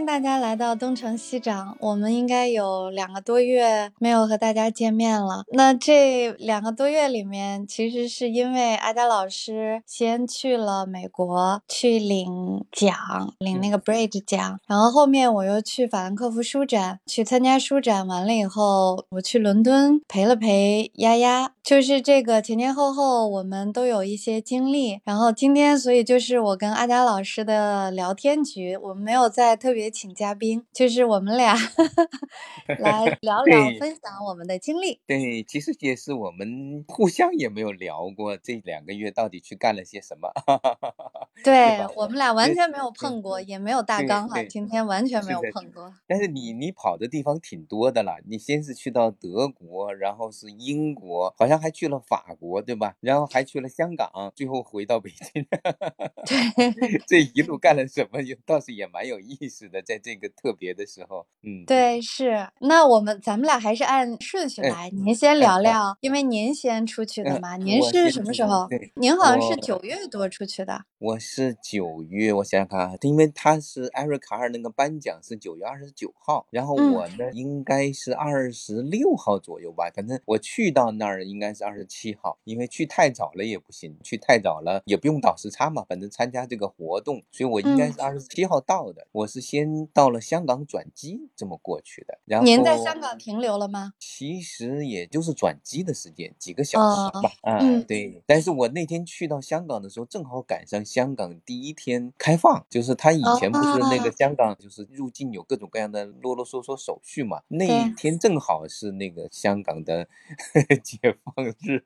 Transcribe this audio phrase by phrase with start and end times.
[0.00, 1.76] 欢迎大家来到东城西长。
[1.78, 5.44] 我们应该有两个多月没有和大家见面了。
[5.52, 12.96] 那这两个多月里面，其实是因为阿佳老师先去了美国去领奖，
[13.40, 24.98] 领那个 Bridge 奖，然后后面我又去法兰克福书展去参加书展，完了以后我去伦敦陪了陪丫丫，就是这个前前后后我们都有一些经历。
[25.04, 29.89] 然后今天，所以就是我跟阿佳老师的聊天局，我们没有在特别。
[29.90, 31.52] 别请嘉宾，就是我们俩
[32.78, 35.00] 来聊聊，分享我们的经历。
[35.04, 40.30] 对，其实也是我们互相也没有聊过这两个月到底去干了些什么。
[41.42, 44.40] 对我们俩完全没有碰过，也没有大纲哈。
[44.44, 45.92] 今天完全没有碰过。
[46.06, 52.94] 但是你你跑的地方挺多的了，你先是去到德国，然后是英国，好像还去了法国，对吧？
[53.00, 55.44] 然后还去了香港，最后回到北京。
[56.24, 58.20] 对， 这一路干了什么？
[58.46, 59.68] 倒是也蛮有意思。
[59.69, 62.48] 的，在这个特别的时候，嗯，对，是。
[62.60, 67.56] 那我们咱们俩还是按顺序来，您先聊聊，因为您先出去的嘛。
[67.56, 68.66] 您是什么时候？
[68.94, 70.84] 您好像是九月多出去的。
[70.98, 79.90] 我是九月，我想想看，因为他是艾瑞卡尔那个颁奖是九月二十九号，然后我呢应该是二十六号左右吧。
[79.94, 85.84] 反正我去到那儿应该是二十七号，因为去太早了也不行，去太早了也不用倒时差嘛。
[85.88, 89.06] 反正参加这个活动，所以我应该是二十七号到的。
[89.12, 89.59] 我是先。
[89.60, 92.18] 先到了香港转机，这么过去的。
[92.24, 93.92] 然后您在香港停留了吗？
[93.98, 97.30] 其实也就是转机的时间，几个小时吧。
[97.42, 98.22] 嗯，对。
[98.26, 107.42] 但是我那天去到香港的时候，正好赶上香港第一天开放，就是他以前不是那个香港，就是入境有各种各样的啰啰嗦嗦手续嘛。
[107.48, 110.08] 那一天正好是那个香港的
[110.82, 111.82] 解放日，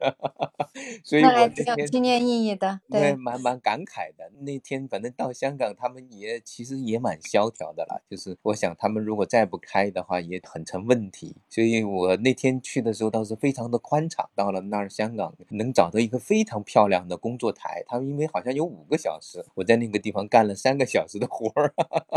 [1.03, 2.81] 所以我挺有纪念意义的。
[2.89, 4.31] 对，蛮蛮感慨的。
[4.43, 7.64] 那天反正到香港，他们也其实也蛮萧条。
[7.73, 11.37] 的了，就是我想他们如果再不开的话，也很成问题。
[11.49, 14.29] 所以我那天去的时候倒是非常的宽敞。
[14.35, 17.85] 到了那儿，香港能找到一个非常漂亮的工作台。
[17.87, 21.73] 他们因为好像有五个小时，我在那个地方干了三个小时的活儿，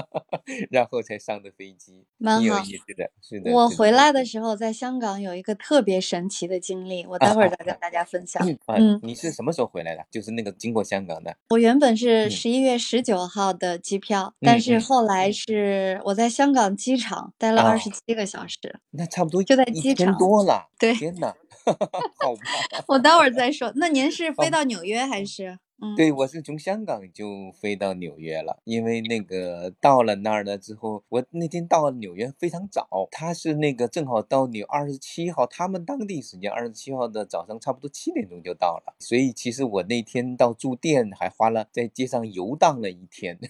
[0.71, 3.11] 然后才上的飞机，蛮有意思的。
[3.21, 8.45] 是的，我回来的时候在香港有一个特别神奇的经历，我待会儿再跟大家分享。
[8.67, 10.05] 嗯，你是什么时候回来的？
[10.09, 11.35] 就是那个经过香港的。
[11.49, 15.31] 我原本是十一月十九号的机票，但是后来。
[15.37, 18.57] 是我在香港机场待了二十七个小时，
[18.91, 20.67] 那差不多就在机场多了。
[20.79, 21.27] 对，天哪，
[21.65, 22.41] 好吧。
[22.87, 23.71] 我待会儿再说。
[23.75, 25.59] 那您是飞到纽约还是？
[25.95, 43.37] 对，我是从香港就飞到纽约了，因为那个到了那儿了之后，我那天到纽约非常早，他是那个正好到纽二十七号，他们当地时间二十七号的早上差不多七点钟就到了，所以其实我那天到住店还花了在街上游荡了一天。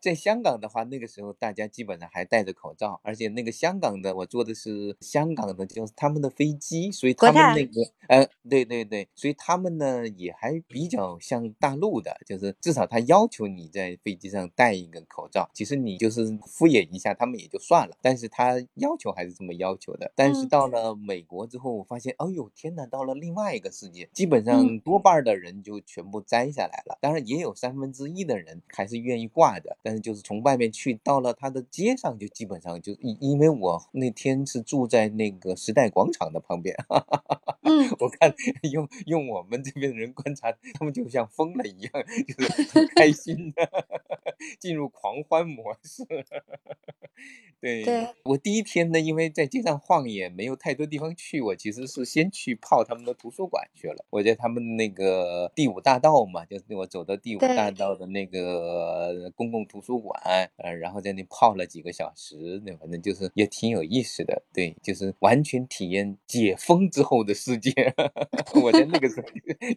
[0.00, 7.72] 在香港的话，那个时候大家基本上还戴着口罩，而且那个香港的我坐的是香港的，就是他们的飞机，所以他们那个，
[8.08, 20.12] 呃，对对对，所以他们呢也还比较像大陆的，就是至少他要求你在飞机上戴一个口罩，其实你就是敷衍一下他们也就算了，但是他要求还是这么要求的。
[20.14, 30.04] 但是到了美国之后，我发现，哎呦天哪，到了另外一个世界，基本上多半的人就全部摘下来了，当然也有三分之一的人还是愿意挂着，但是。
[30.04, 38.34] 就是从外面去到了他的街上，就基本上就因因为我那天是住在那个时代广场的旁边，哈哈哈嗯，我看
[38.70, 41.92] 用用我们这边的人观察，他们就像疯了一样，
[42.26, 43.70] 就是很开心的。
[44.58, 46.04] 进入狂欢模式。
[47.60, 47.82] 对，
[48.24, 54.04] 我第一天呢，因为在街上晃也没有太多地方去，我其实是先去泡他们的图书馆去了。
[54.10, 60.20] 我在他们那个第五大道嘛，就是我走到第五大道的那个公共图书馆，
[60.56, 64.42] 呃，然后在那泡了几个小时，那反正就是也挺有意思的。
[64.52, 67.72] 对，就是完全体验解封之后的世界，
[68.62, 69.26] 我在那个时候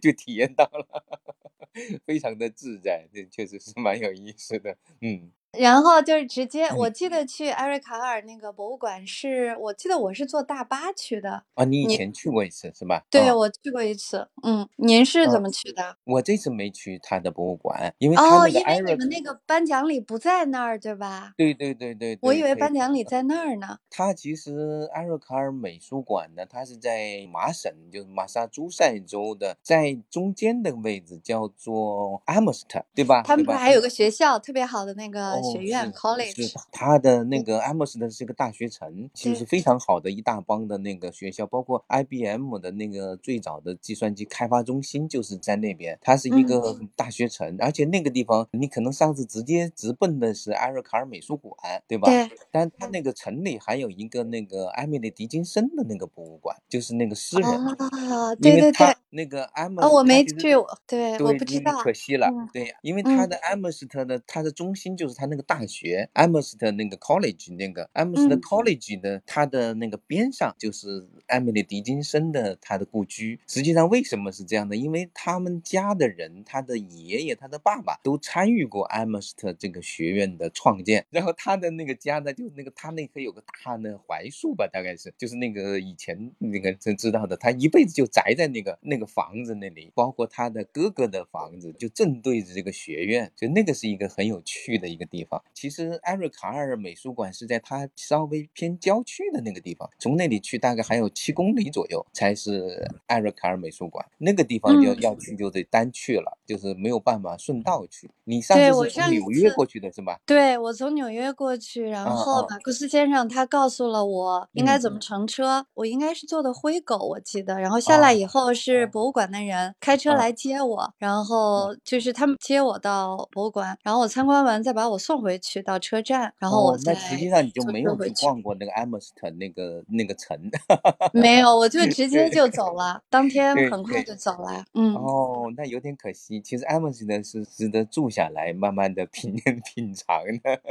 [0.01, 1.05] 就体验到了，
[2.05, 5.31] 非常的自在，这确实是蛮有意思对对嗯。
[5.57, 11.43] 然后就是直接，我记得去艾瑞卡尔那个博物馆是，我记得我是坐大巴去的。
[11.55, 13.03] 啊，你以前去过一次是吧？
[13.09, 14.27] 对，我去过一次。
[14.43, 15.97] 嗯，您是怎么去的？
[16.03, 21.33] 我这次没去他的博物馆，因为哦，因为你们那个颁奖礼不在那儿，对吧？
[21.37, 22.17] 对对对对。
[22.21, 23.77] 我以为颁奖礼在那儿呢。
[23.89, 32.63] 他其实艾瑞卡尔美术馆呢，它是在麻省，就是马萨诸塞州的，在中间的位置，叫做 Amherst，
[32.93, 33.23] 对吧？
[33.23, 36.47] 他们不是还有个学校，特别好的那个学院 College。
[36.47, 45.97] 是他的那个 Amherst 是个大学城，其实非常好的一大帮的那个学校，包括 IBM 的那个最早的计算机开发中心就是在那边。
[46.01, 51.55] 它是一个大学城，而且那个地方你可能上次直接直奔的是艾瑞卡尔美术馆，
[51.87, 52.09] 对吧？
[52.09, 52.29] 对。
[52.51, 57.49] 但他那个城里还有一个那个艾米丽·狄金森的那个博物馆，就是那个诗人。
[57.49, 58.95] 啊，对对对。
[59.09, 60.53] 那个艾姆，我没去，
[60.85, 62.29] 对，我不知道，可惜了。
[62.53, 73.39] 对，因为他的艾姆斯特的，它的中心就是他那个大学，艾姆斯特那个 college，那个艾姆斯特 college 的，它的那个边上就是艾米丽·狄金森的他的故居。
[73.47, 74.75] 实际上为什么是这样的？
[74.75, 81.05] 因为他们家的人，他的爷爷、他的爸爸都参与过艾姆斯特这个学院的创建。
[81.09, 88.97] 然后他的那个家呢，就那个他那棵有个大的槐树吧，大概是，就是那个以前那个真知道的，他一辈子就宅在那个那。
[88.97, 95.41] 那个房子那里，包括他的哥哥的房子，就正对着这个学院，就那个是一个很有趣的一个地方。
[95.53, 104.05] 其实艾瑞卡尔美术馆是在它稍微偏郊区的那个地方，从那里去大概还有七公里左右才是艾瑞卡尔美术馆。
[104.17, 108.09] 那个地方要要去就得单去了，就是没有办法顺道去。
[108.23, 110.19] 你上次是从纽约过去的是吧？
[110.25, 118.87] 对，我从纽约过去，然后马库斯先生他告诉了我应该怎么乘车，我应该是坐的灰狗，我记得，然后下来以后是。
[118.87, 130.37] 博物馆的人开车来接我，然后就是他们接我到博物馆，然后我参观完再把我送回去到车站，然后我再那实际上你就没有去逛过那个 Amherst 那个那个城？
[131.13, 134.63] 没有，我就直接就走 了，当天很快就走了。
[134.73, 136.39] 嗯，哦，那有点可惜。
[136.41, 139.35] 其实 Amherst 是值得住下来，慢慢的品
[139.73, 140.61] 品尝的。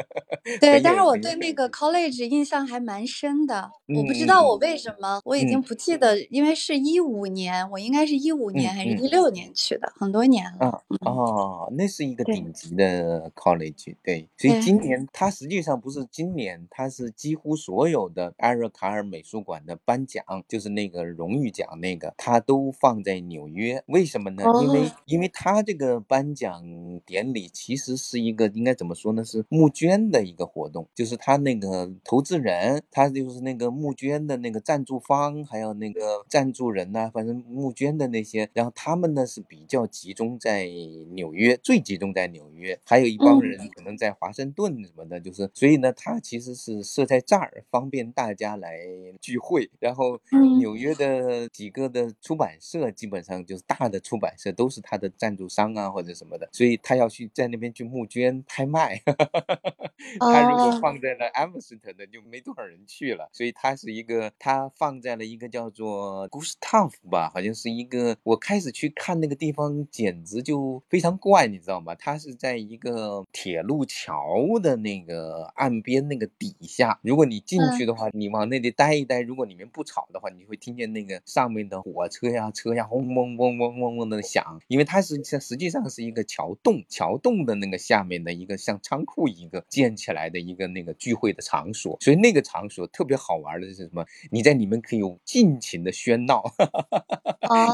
[0.61, 3.71] 对，但是我对那个 College 印象还蛮深的。
[3.89, 8.07] 我不知道我为什么，我已经不记得，因为是一五年，我应该。
[8.07, 10.85] 是一五年还是一六年去的，很多年了。
[11.01, 14.26] 哦，那是一个顶级的 college，对。
[14.37, 23.83] 所以今年它实际上不是今年，它是几乎所有的艾瑞卡尔美术馆的颁奖，就是那个荣誉奖那个，它都放在纽约。
[23.87, 24.45] 为什么呢？
[24.63, 26.63] 因为因为它这个颁奖
[27.07, 29.25] 典礼其实是一个应该怎么说呢？
[29.25, 37.87] 是募捐的一个活动，就是他那个投资人，他就是那个募捐的那个赞助方，还有那个赞助人呐，反正募捐。
[37.97, 40.69] 的那些，然后他们呢是比较集中在
[41.13, 48.79] 纽约，最集中在纽约，还有一帮人可能在华盛顿什么的，就是所以呢，它其实是设在这儿，方便大家来
[49.21, 49.71] 聚会。
[49.79, 50.21] 然后
[50.59, 59.03] 纽约的几个的出版社，基本上就是大的出版社都是它的赞助商啊或者什么的，所以他要去在那边去募捐拍卖。
[60.21, 63.31] 他如果放在了 Amherst 的，就没多少人去了。
[63.33, 67.87] 所以它是一个，它放在了一个叫做 Gustav 吧，好像是一。
[67.89, 71.95] 个，我开始去看那个地方，简直就非常怪，你知道吗？
[71.95, 76.99] 它是在一个铁路桥的那个岸边那个底下。
[77.03, 84.61] 如果你进去的话，你往那里待一待，如果里面不吵的话，你会听见那个上面的火车呀、车呀轰嗡嗡嗡嗡嗡的响。
[84.67, 91.97] 因为它是实实际上是一个桥洞，桥洞的那个下面的一个像仓库一个建起来的一个那个聚会的场所。
[92.01, 94.05] 所以那个场所特别好玩的是什么？
[94.31, 96.43] 你在里面可以尽情的喧闹。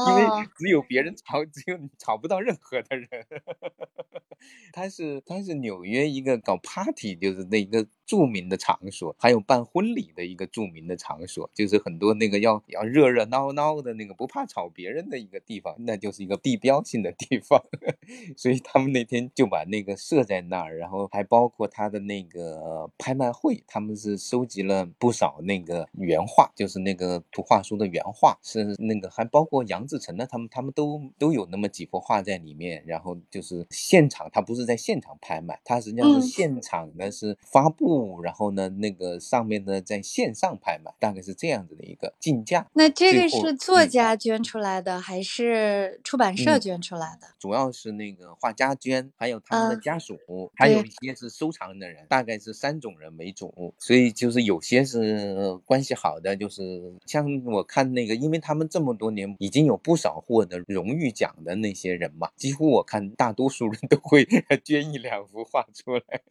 [0.07, 3.07] 因为只有别人吵，只有你吵不到任何的人。
[4.73, 7.87] 他是他是纽约一个搞 party，就是那个。
[8.05, 17.63] 著名的场所，还有办婚礼的一个著名的场所，就是很多那个要要热热闹闹的那个不怕吵别人的一个地方，那就是一个地标性的地方。
[18.35, 32.83] 所以他们那天就把那个设在那儿，然后还包括他的那个拍卖会，他们是收集了不少那个原画，就是那个图画书的原画，是那个还包括杨志成的，他们他们都都有那么几幅画在里面。
[32.85, 38.21] 然后就是现场，他不是在现场拍卖，他实际上是现场的是发布。
[38.21, 42.67] 然后呢，那个上面呢，在线上拍卖，大概是这样子的一个竞价。
[42.73, 47.27] 那这个是作家捐出来的，还是出版社捐出来的？
[47.39, 50.17] 主要是那个画家捐，还有他们的家属，
[50.55, 53.73] 还有一些是收藏的人，大概是三种人为主。
[53.77, 64.25] 所以就是有些是关系好的，就是像我看那个，因为他们这么多年已经有不少获得荣誉奖的那些人嘛，几乎我看大多数人都会
[64.63, 66.21] 捐一两幅画出来。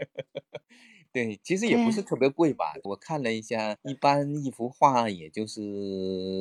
[1.13, 2.73] 对，其实也不是特别贵吧？
[2.85, 5.61] 我看了一下，一般一幅画也就是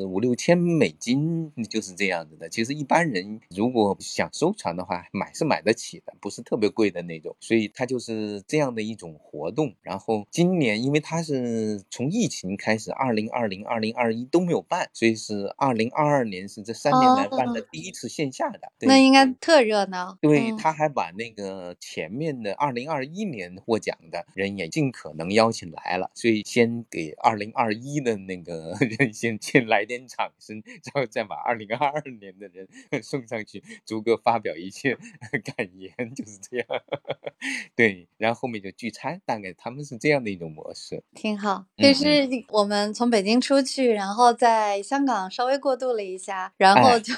[0.08, 2.48] 五六千美金，就是这样子的。
[2.48, 7.36] 其实一般人如果想收藏的话，买是买得起的，不是特别贵的那种。
[7.42, 9.76] 所以它就是这样的一种活动。
[9.82, 18.72] 然后今年因为它是从疫情开始，二零二零、二零二一都没有办，所以是二零二二年是这三年来办的第一次线下的。
[18.80, 20.18] 那应该特热闹。
[20.22, 24.61] 对，他还把那个前面的二零二一年获奖的人。
[24.62, 32.68] 也尽可能邀请来了，所以先给二零二一的那个 人先先来点掌声，然后再把二零二二年的人
[33.02, 34.96] 送上去，逐个发表一些
[35.58, 36.68] 感言，就是这样。
[37.76, 41.66] 对，然后后面就聚餐，大概他们是这样的一种模式，挺好。
[41.76, 47.14] 就是我们从北京出去，然后在香港稍微过渡了一下，然后就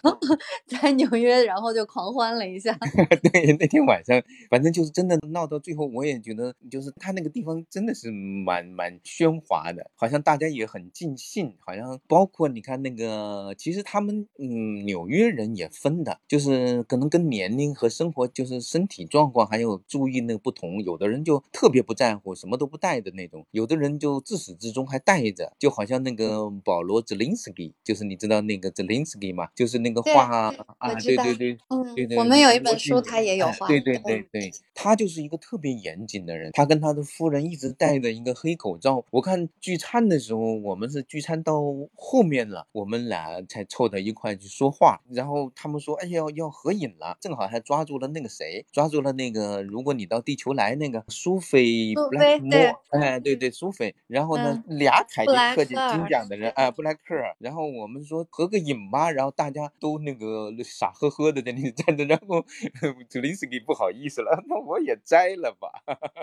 [0.66, 2.74] 在纽约，然后就狂欢了一下。
[3.22, 7.33] 对，那天晚上反正就是真的闹到最后，我也觉得就是他那个。
[7.34, 29.50] 地方真的是蛮蛮喧哗的，好像大家也很尽兴，好像包括你看那个，其实他们嗯，纽约人也分的，就是可能跟年龄和生活，就是身体状况还有注意那个不同，有的人就特别不在乎，什么都不带的那种，有的人就自始至终还带着，就好像那个保罗泽林斯基，就是你知道那个泽林斯基吗？
[29.56, 37.23] 就是那个画啊，对对对，嗯，对对，我们有一本书，他也有画，对对对对，他就是一个特别严谨的人，他跟他的父。
[37.24, 39.06] 夫人一直戴着一个黑口罩。
[39.10, 41.62] 我看聚餐的时候，我们是聚餐到
[41.96, 45.00] 后面了，我们俩才凑到一块去说话。
[45.10, 52.58] 然后他们说：“哎呀，要合影了。”正好还抓住了那个谁，抓住了那个如果你到地球来那个苏菲布莱克莫。
[53.00, 53.96] 哎，对对，苏菲。
[54.08, 57.16] 然后呢，俩凯迪克金金奖的人，哎，布莱克。
[57.40, 62.04] 然后我们说合个影吧，然后大家都那个傻呵呵的在那里站着。
[62.04, 62.44] 然后
[63.10, 65.70] 祖林斯基不好意思了， 那我也摘了吧。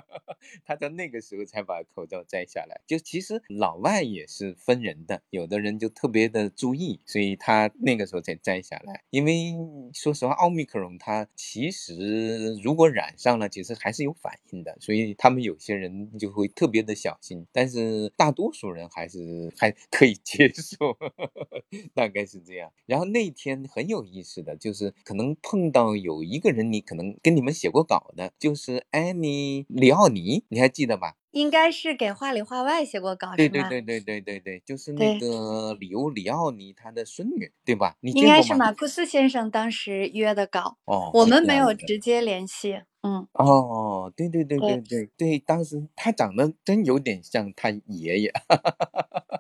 [0.66, 0.89] 他在。
[0.90, 9.02] 那个时候才把口罩摘下来，就其实老外也是分人的，有的人就特别的注意，所以他那个时候才摘下来。
[9.10, 9.54] 因为
[9.92, 20.96] 说实话，奥密克戎它其实如果染上了，其实还是有反应的，所以他们有些人就会特别的小心，但是大多数人还是还可以接受，
[21.94, 22.72] 大概是这样。
[22.86, 30.80] 然后那天很有意思的就是可能碰到有一个人，你可能跟你们写过稿的，就是安妮里奥尼，你还记？
[30.80, 31.16] 记得吧？
[31.32, 37.96] 应该是给话里话外写过稿，对对对对对对对，就是那个里欧里奥尼他的孙女，对吧？
[38.00, 48.32] 你应该是马库斯先生当时约的稿，哦，我们没有直接联系，嗯，哦，对对对对对对，当时他长得真有点像他爷爷。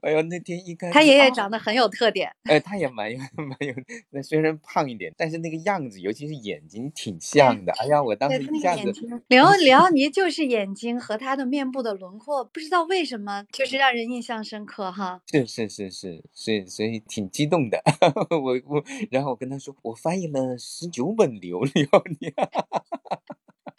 [0.00, 2.30] 哎呦，那天一看，他爷爷长得很有特点。
[2.44, 3.74] 哎，他也蛮有 蛮有，
[4.10, 7.72] 那虽然胖一点，但是那个样子，尤其是眼睛挺像的。
[7.78, 8.92] 哎呀，我当时一下子，
[9.28, 15.20] 里奥里奥尼就是眼睛和他的面部的轮廓，不知道为什么就是让人印象深刻哈。
[15.30, 17.82] 是是是是是，所以挺激动的。
[18.30, 22.32] 我我，然后我跟他说，我翻译了十九本里奥里奥尼。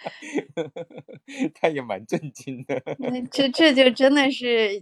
[1.56, 2.82] 他也蛮震惊的，
[3.32, 4.82] 这这就真的是，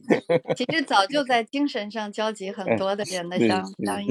[0.55, 4.07] 其实早就在精神上交集很多的人的相相遇。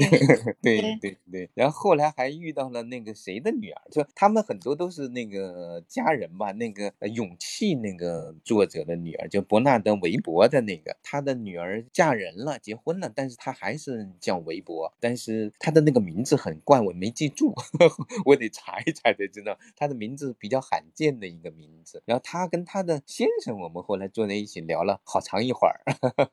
[0.61, 17.53] 对对对，然后后来还遇到了那个谁的女儿，就他们很多都是那个家人吧，那个勇气那个作者的女儿，就伯纳德韦伯的那个，他的女儿嫁人了，结婚了，但是他还是叫韦伯，但是他的那个名字很怪，我没记住，
[18.25, 21.00] 我得查一查才知道，他的名字比较罕见。
[21.09, 25.81] 的一个名字，然后他跟他的先生，我们后来坐在一起聊了好长一会儿，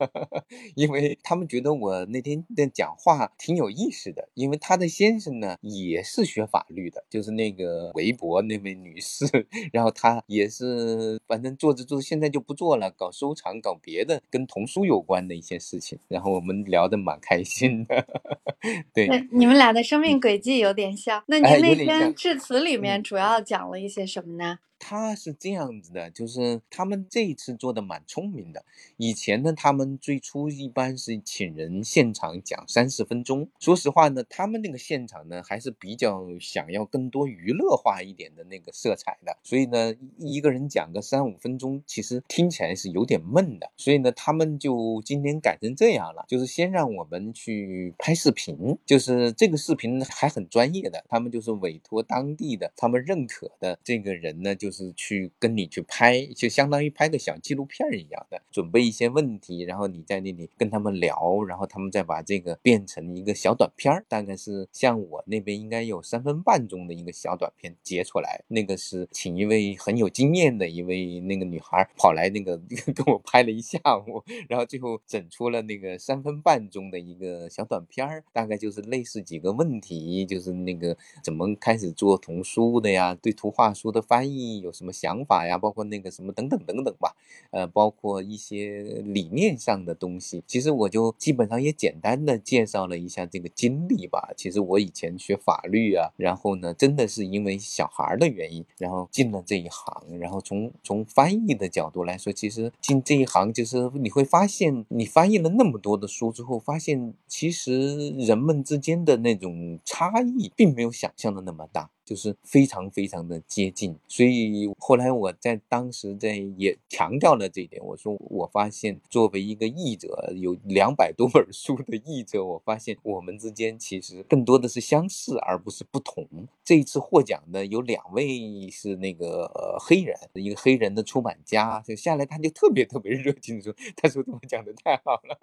[0.74, 18.06] 因为他们觉得我那天的讲话挺有意思的，因为他的先生呢也是学法律的，就是那个韦伯那位女士，然后他也是反正做着做，现在就不做了，搞收藏，搞别的跟童书有关的一些事情，然后我们聊得蛮开心的。
[18.92, 21.22] 对，你们俩的生命轨迹有点像。
[21.28, 24.57] 那您那天致辞里面主要讲了一些什么呢？
[24.78, 28.64] 他是这样子的，就是他们这一次做的蛮聪明的。
[28.96, 33.48] 以前呢，他们最初一般是请人现场讲三四分钟。
[33.58, 39.36] 说实话呢，他们那个现场呢，还是比较想要更多娱乐化一点的那个色彩的。
[39.42, 43.70] 所以呢，一个人讲个三五分钟，其实听起来是有点闷的。
[43.76, 54.67] 所以呢，他们就今天改成这样了，就是先让我们去拍视频，就是这个视频还很专业的，他们就是委托当地的他们认可的这个人呢，就。
[54.68, 72.58] 就是去跟你去拍，就相当于拍个小纪录片一样的，准备一些问题，然后你在那里跟他们聊，然后他们再把这个变成一个小短片儿，大概是像我那边应该有三分半钟的一个小短片截出来，那个是请一位很有经验的一位那个女孩跑来那个
[72.94, 80.94] 跟我拍了一下午，然后最后整出了那个三分半钟的一个小短片儿，大概就是类似几个问题，就是那个
[81.24, 87.14] 怎么开始做童书的呀，对图画书的翻译有什么想法呀，包括那个什么等等等等吧，
[87.50, 94.32] 呃，包括一些理念上的东西，其实我就基本上也简单的介绍了一下这个经历吧。
[94.36, 111.90] 其实我以前学法律啊，然后呢，真的是因为小孩的原因，然后进了这一行，然后从从翻译的角度来说，其实进这一行就是你会发现，你翻译了那么多的书之后，发现其实人们之间的那种差异，并没有想象的那么大。
[112.08, 117.84] 就是非常非常的接近，所以后来我在当时在也强调了这一点。
[117.84, 126.26] 我说我发现作为一个译者，有两百多本书的译者，我发现我们之间其实更多的是相似，而不是不同。
[126.64, 135.38] 这一次获奖的有两位是那个呃黑人，一个黑人的出版家，就下来他就特别特别热情说，他说我讲的太好了，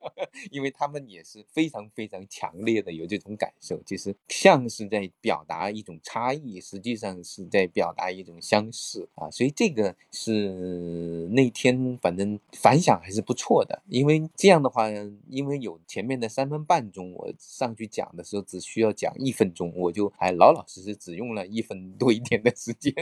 [0.50, 6.55] 因为他们也是非常非常强烈的有这种感受，其实像是在表达一种差异。
[6.60, 13.82] 实际上是在表达一种相似啊，所以这个是那天反正反响还是不错的。
[13.88, 14.90] 因为这样的话，
[15.30, 22.94] 因为有前面的三分半钟，我上去讲的时候只需要讲一分钟，我就还老老实实只用了一分多一点的时间。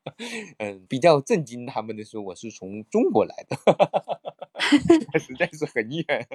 [0.58, 4.33] 嗯，比较震惊他们的时候，我是从中国来的，哈哈哈
[5.18, 6.26] 实在是很远。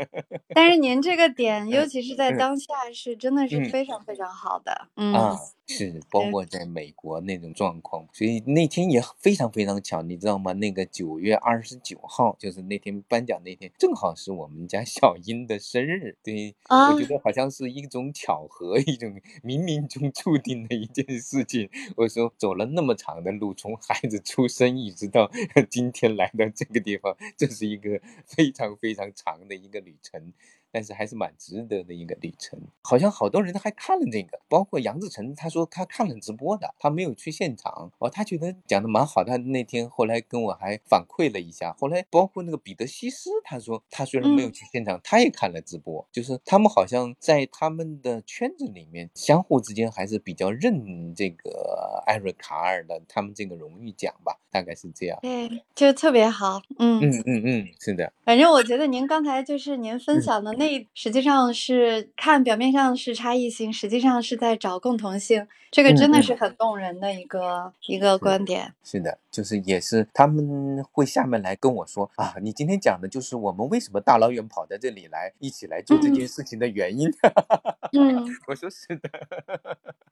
[0.50, 4.90] 但是您这个点，尤其是在当下，是真的是非常非常好的。
[4.96, 5.38] 嗯。
[5.72, 10.52] 是，包括在美国那种状况，所以那天也非常非常巧，你知道吗？
[10.54, 16.18] 那个九月二十九号，就是那天颁奖那天，正好是我们家小英的生日。
[16.24, 19.12] 对，我觉得好像是一种巧合，一种
[19.44, 21.70] 冥冥中注定的一件事情。
[21.98, 25.30] 我说走了那么长的路，从孩子出生一直到
[25.70, 30.34] 今天来到这个地方，这是一个非常非常长的一个旅程。
[30.72, 37.92] 但是还是蛮值得的一个旅程，好像好多人都还看了这个，包括杨志成，他说他看了直播的，他没有去现场。
[38.00, 57.00] 哦，他觉得讲的蛮好，他那天后来跟我还反馈了一下，后来包括那个彼得西斯，他说他虽然没有去现场，他也看了直播，就是他们好像在他们的圈子里面，相互之间还是比较认这个艾瑞卡尔的他们这个荣誉奖吧，大概是这样，对，就特别好，嗯。
[57.00, 60.54] 嗯嗯嗯，是的，反正我觉得您刚才就是您分享的。
[60.60, 65.48] 那实际上是看表面上是差异性，实际上是在找共同性。
[65.72, 68.74] 这个真的是很动人的一个一个观点。
[68.84, 77.08] 是的，就是也是他们会下面来跟我说啊，你今天讲的就是我们为什么大老远跑在这里来一起来做这件事情的原因。
[77.94, 79.10] 嗯，我说是的。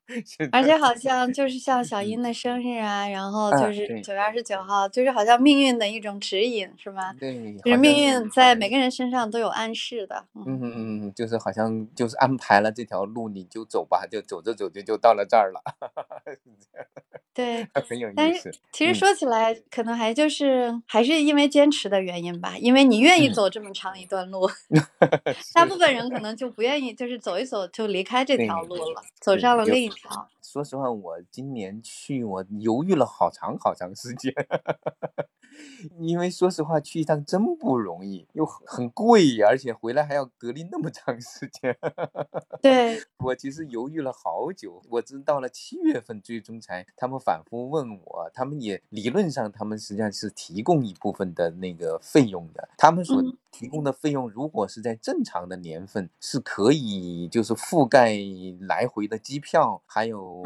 [0.25, 7.13] 是的而且好 像就是像小英的生日啊，然后就是九月二十九号，就是好像命运的一种指引，是吗？
[7.19, 10.23] 对，就是命运在每个人身上都有暗示的。
[10.45, 15.61] 嗯嗯嗯，就是好像就是安排了这条路，你就走吧，就走着走着就到了这儿了。
[17.33, 18.51] 对， 很有意思。
[18.71, 24.49] 其实说起来，可能还就是还是因为坚持的原因吧，因为你愿意走这么长一段路。
[25.53, 30.27] 大部分人可能就不愿意，就是走一走就离开这条路了，走上了另一条。
[30.49, 34.33] 说实话，我今年去，我犹豫了好长好长时间。
[35.99, 41.77] 因为说实话，去一趟真不容易，又很贵，而且回来还要隔离那么长时间。
[42.63, 58.17] 对我其实犹豫了好久，我直到了七月份，最终才他们反复问我，他们也理论上他们实际上是提供一部分的那个费用的，他们所提供的费用，如果是在正常的年份，是可以就是覆盖
[58.61, 60.43] 来回的机票，还有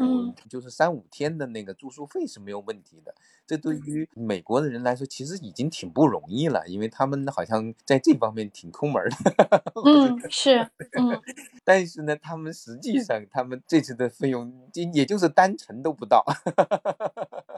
[0.48, 3.14] 就是三五天的那个住宿费是没有问题的。
[3.44, 9.72] 这对于美国的人来说，其实已经挺不容易了，因为他们好像在这方面挺抠门的。
[9.84, 10.58] 嗯，是，
[10.92, 11.20] 嗯。
[11.64, 14.52] 但是呢，他们实际上，他们这次的费用，
[14.94, 16.24] 也就是单程都不到。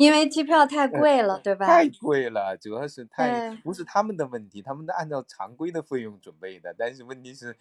[0.00, 1.66] 因为机票太贵了，对吧？
[1.66, 6.74] 太贵了，主要是太不是他们的问题，他们都按照常规的费用准备的。
[6.78, 7.54] 但是问题是，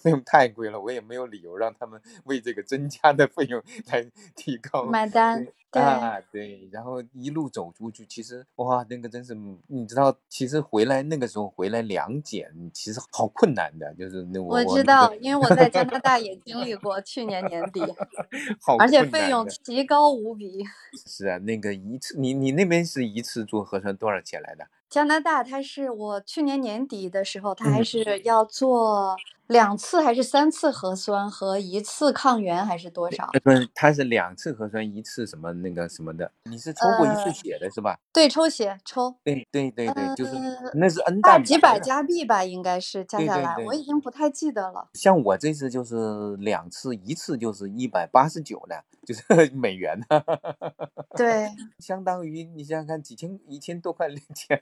[0.00, 3.62] 费用太贵了，我也没有理由让他们 为这个增加的费用
[3.92, 5.46] 来提高买单。
[5.72, 9.34] 啊，对，然后一路走出去，其实哇，那个真是，
[9.66, 17.82] 你知道，其实回来那个时候回来两检，其实好困难的，就是那我知道，因为我在加拿大也经历过，去年年底，
[18.64, 20.64] 好，而且费用奇高无比。
[21.06, 21.65] 是啊，那个。
[21.66, 24.66] 个一次，你你那边是一次做核酸多少钱来的？
[24.88, 29.16] 加拿大，它是我去年年底的时候，它还是要做
[29.48, 33.30] 两次还是三次核酸和一次抗原还是多少？
[33.44, 36.30] 不是，他是两次核酸，一次什么那个什么的。
[36.44, 37.98] 你是抽过一次血的是吧？
[38.12, 39.14] 对，抽血抽。
[39.22, 40.32] 对对对对，就是
[40.74, 44.88] 那是 N 大几百加币吧，应该是加下来，我已经不太记得了。
[44.94, 49.22] 像我这次就是两次，一次就是一百八十九的，就是
[49.54, 50.00] 美元。
[51.16, 54.60] 对， 相当于你想想看，几千一千多块零钱。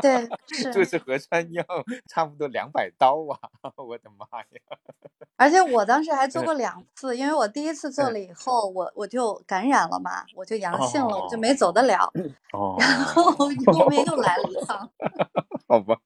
[0.00, 1.64] 对， 是做次核酸要
[2.08, 3.72] 差不多两百刀啊！
[3.76, 4.78] 我的妈呀！
[5.36, 12.12] 而且我当时还做过两次，因为我第一次做了以后，我我就感染了嘛，我就阳性了，我就没走得了。
[12.52, 12.76] 哦。
[12.78, 13.48] 然后后
[13.88, 14.90] 面又来了一趟。
[15.66, 15.98] 好吧。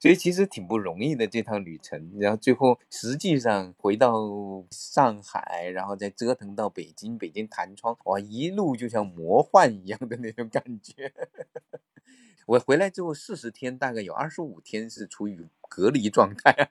[0.00, 4.14] 所以其实挺不容易的这趟旅程，然后最后实际上回到
[4.70, 11.12] 上海，然后再折腾到北京，北京弹窗，哇，一路就像魔幻一样的那种感觉。
[12.46, 16.68] 我回来之后四十天，大概有二十五天是处于隔离状态。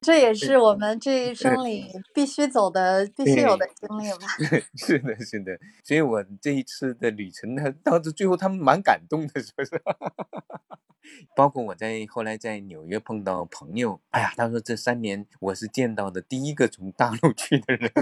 [0.00, 4.26] 这也是我们这一生里必须走的、必须有的经历吧。
[4.74, 5.58] 是的，是的。
[5.84, 9.80] 所以我这一次的旅程呢，到最后他们蛮感动的，说是。
[11.34, 17.92] 包括我在后来在纽约碰到朋友，哎呀，他说这三年我是见到的第一个从大陆去的人。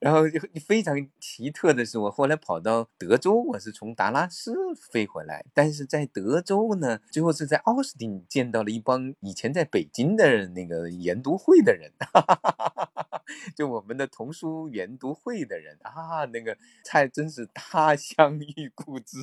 [0.00, 4.52] 然后就非常奇特的是，我后来跑到德州，我是从达拉斯
[4.90, 11.92] 飞回来，但是在德州呢，最后是在奥斯汀见到了一帮以前在北京的那个研读会的人，
[13.56, 19.18] 就我们的童书研读会的人啊，那个才真是他乡 遇故知。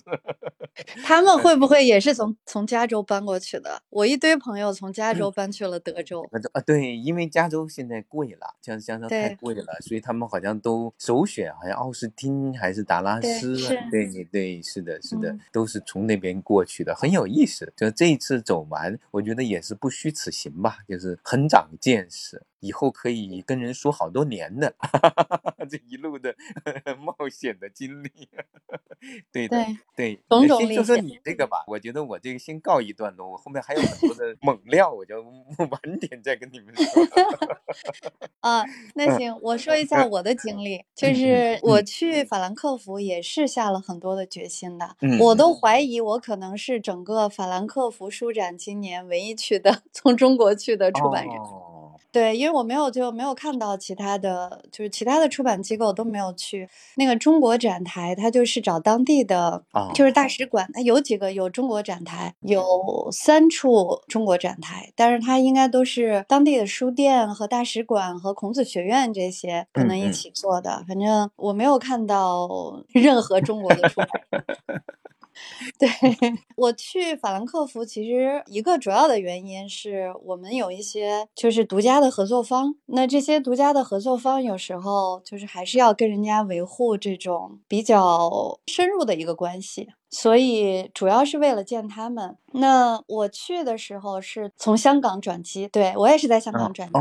[1.04, 3.84] 他们 会不会也是从从加州搬过去的？
[3.92, 6.28] 我一堆朋友从加州搬去了德州。
[6.54, 10.72] 啊，对，因为加州现在贵了，像加州太贵了，所以他们好像都。
[10.72, 13.58] 都首选好像奥斯汀还是达拉斯，
[13.92, 17.74] 对对对，是的，是的，都是从那边过去的，很有意思。
[17.76, 22.42] 就这一次走完，我觉得也是不虚此行吧，就是很长见识。
[22.62, 24.74] 以后可以跟人说好多年的，
[25.70, 26.34] 这一路的
[26.98, 28.10] 冒险的经历，
[29.32, 29.58] 对的，
[29.96, 31.64] 对，先说说你这个吧。
[31.68, 35.22] 我觉得我这个先告一段落，我后面还有很多的 猛料，我就
[35.70, 37.04] 晚点再跟你们说。
[38.40, 38.64] 啊，
[38.96, 51.36] 那行，我说一下我的经历，就是我去法兰克福也是下了很多的决心的，我都怀疑我可能是整个法兰克福书展今年唯一去的从中国去的出版人。
[52.12, 56.68] 对，因为我没有就没有看到其他的就是其他的出版机构都没有去。
[56.96, 74.10] 那个中国展台，他就是找当地的，就是大使馆，它有几个有中国展台，有三处中国展台，但是它应该都是当地的书店和大使馆和孔子学院这些可能一起做的，反正我没有看到 任何中国的出版。
[75.80, 75.90] 对
[76.56, 89.90] 我去法兰克福，其实一个主要的原因是我们有一些就是独家的合作方，那这些独家的合作方有时候就是还是要跟人家维护这种比较深入的一个关系。
[90.12, 92.38] 所以主要是为了见他们。
[92.54, 96.94] 那我去的时候是从香港转机，对我也是在香港转机，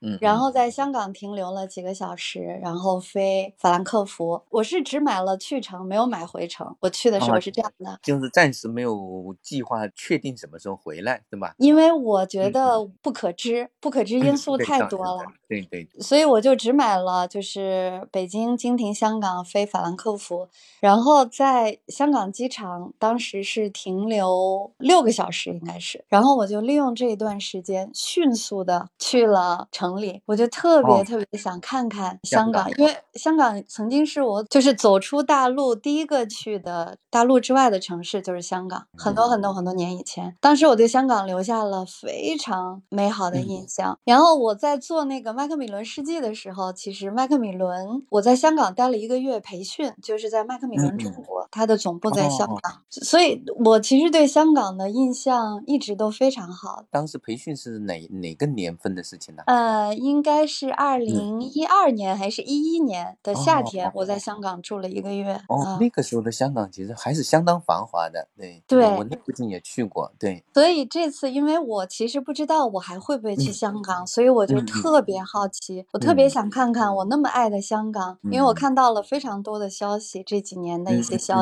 [0.00, 4.40] 嗯，然后在香港停留了几个小时，然后飞法兰克福。
[4.48, 6.74] 我是只买了去程，没有买回程。
[6.80, 11.54] 我去的时候是这样的，就是暂时没有计划确定什么时候回来，对吧？
[11.58, 15.86] 因为我觉得不可知，不可知因素太多了，对对。
[16.00, 20.48] 所以我就只买了就是北京经停香港飞法兰克福，
[20.80, 22.29] 然后在香港。
[22.30, 43.98] 机场当时是停留六个小时，应该是，然后我就利用这一段时间迅速的去了城里，我就特别特别想看看香港，因为香港曾经是我就是走出大陆第一个去的大陆之外的城市，就是香港，很多很多很多年以前，当时我对香港留下了非常美好的印象。
[44.04, 52.30] 然后我在做那个麦克米伦世纪的时候，其实麦克米伦我在香港待了一个月培训，就是在麦克米伦中国，它的总部在。
[52.30, 56.84] 香港，所以我其实对香港的印象一直都非常好。
[56.88, 59.42] 当时培训是哪哪个年份的事情呢？
[59.46, 65.34] 呃，应该是二零一二年还是一一年的夏天，我在香港住了一个月。
[65.48, 68.28] 哦，那个时候的香港其实还是相当繁华的。
[68.36, 70.12] 对，对我那附近也去过。
[70.16, 81.39] 对，所以这次因为我其实不知道我还会不会去香港，所以我就特别好奇，我特别想看看我那么爱的香港，因为我看到了非常多的消息，这几年的一些消息，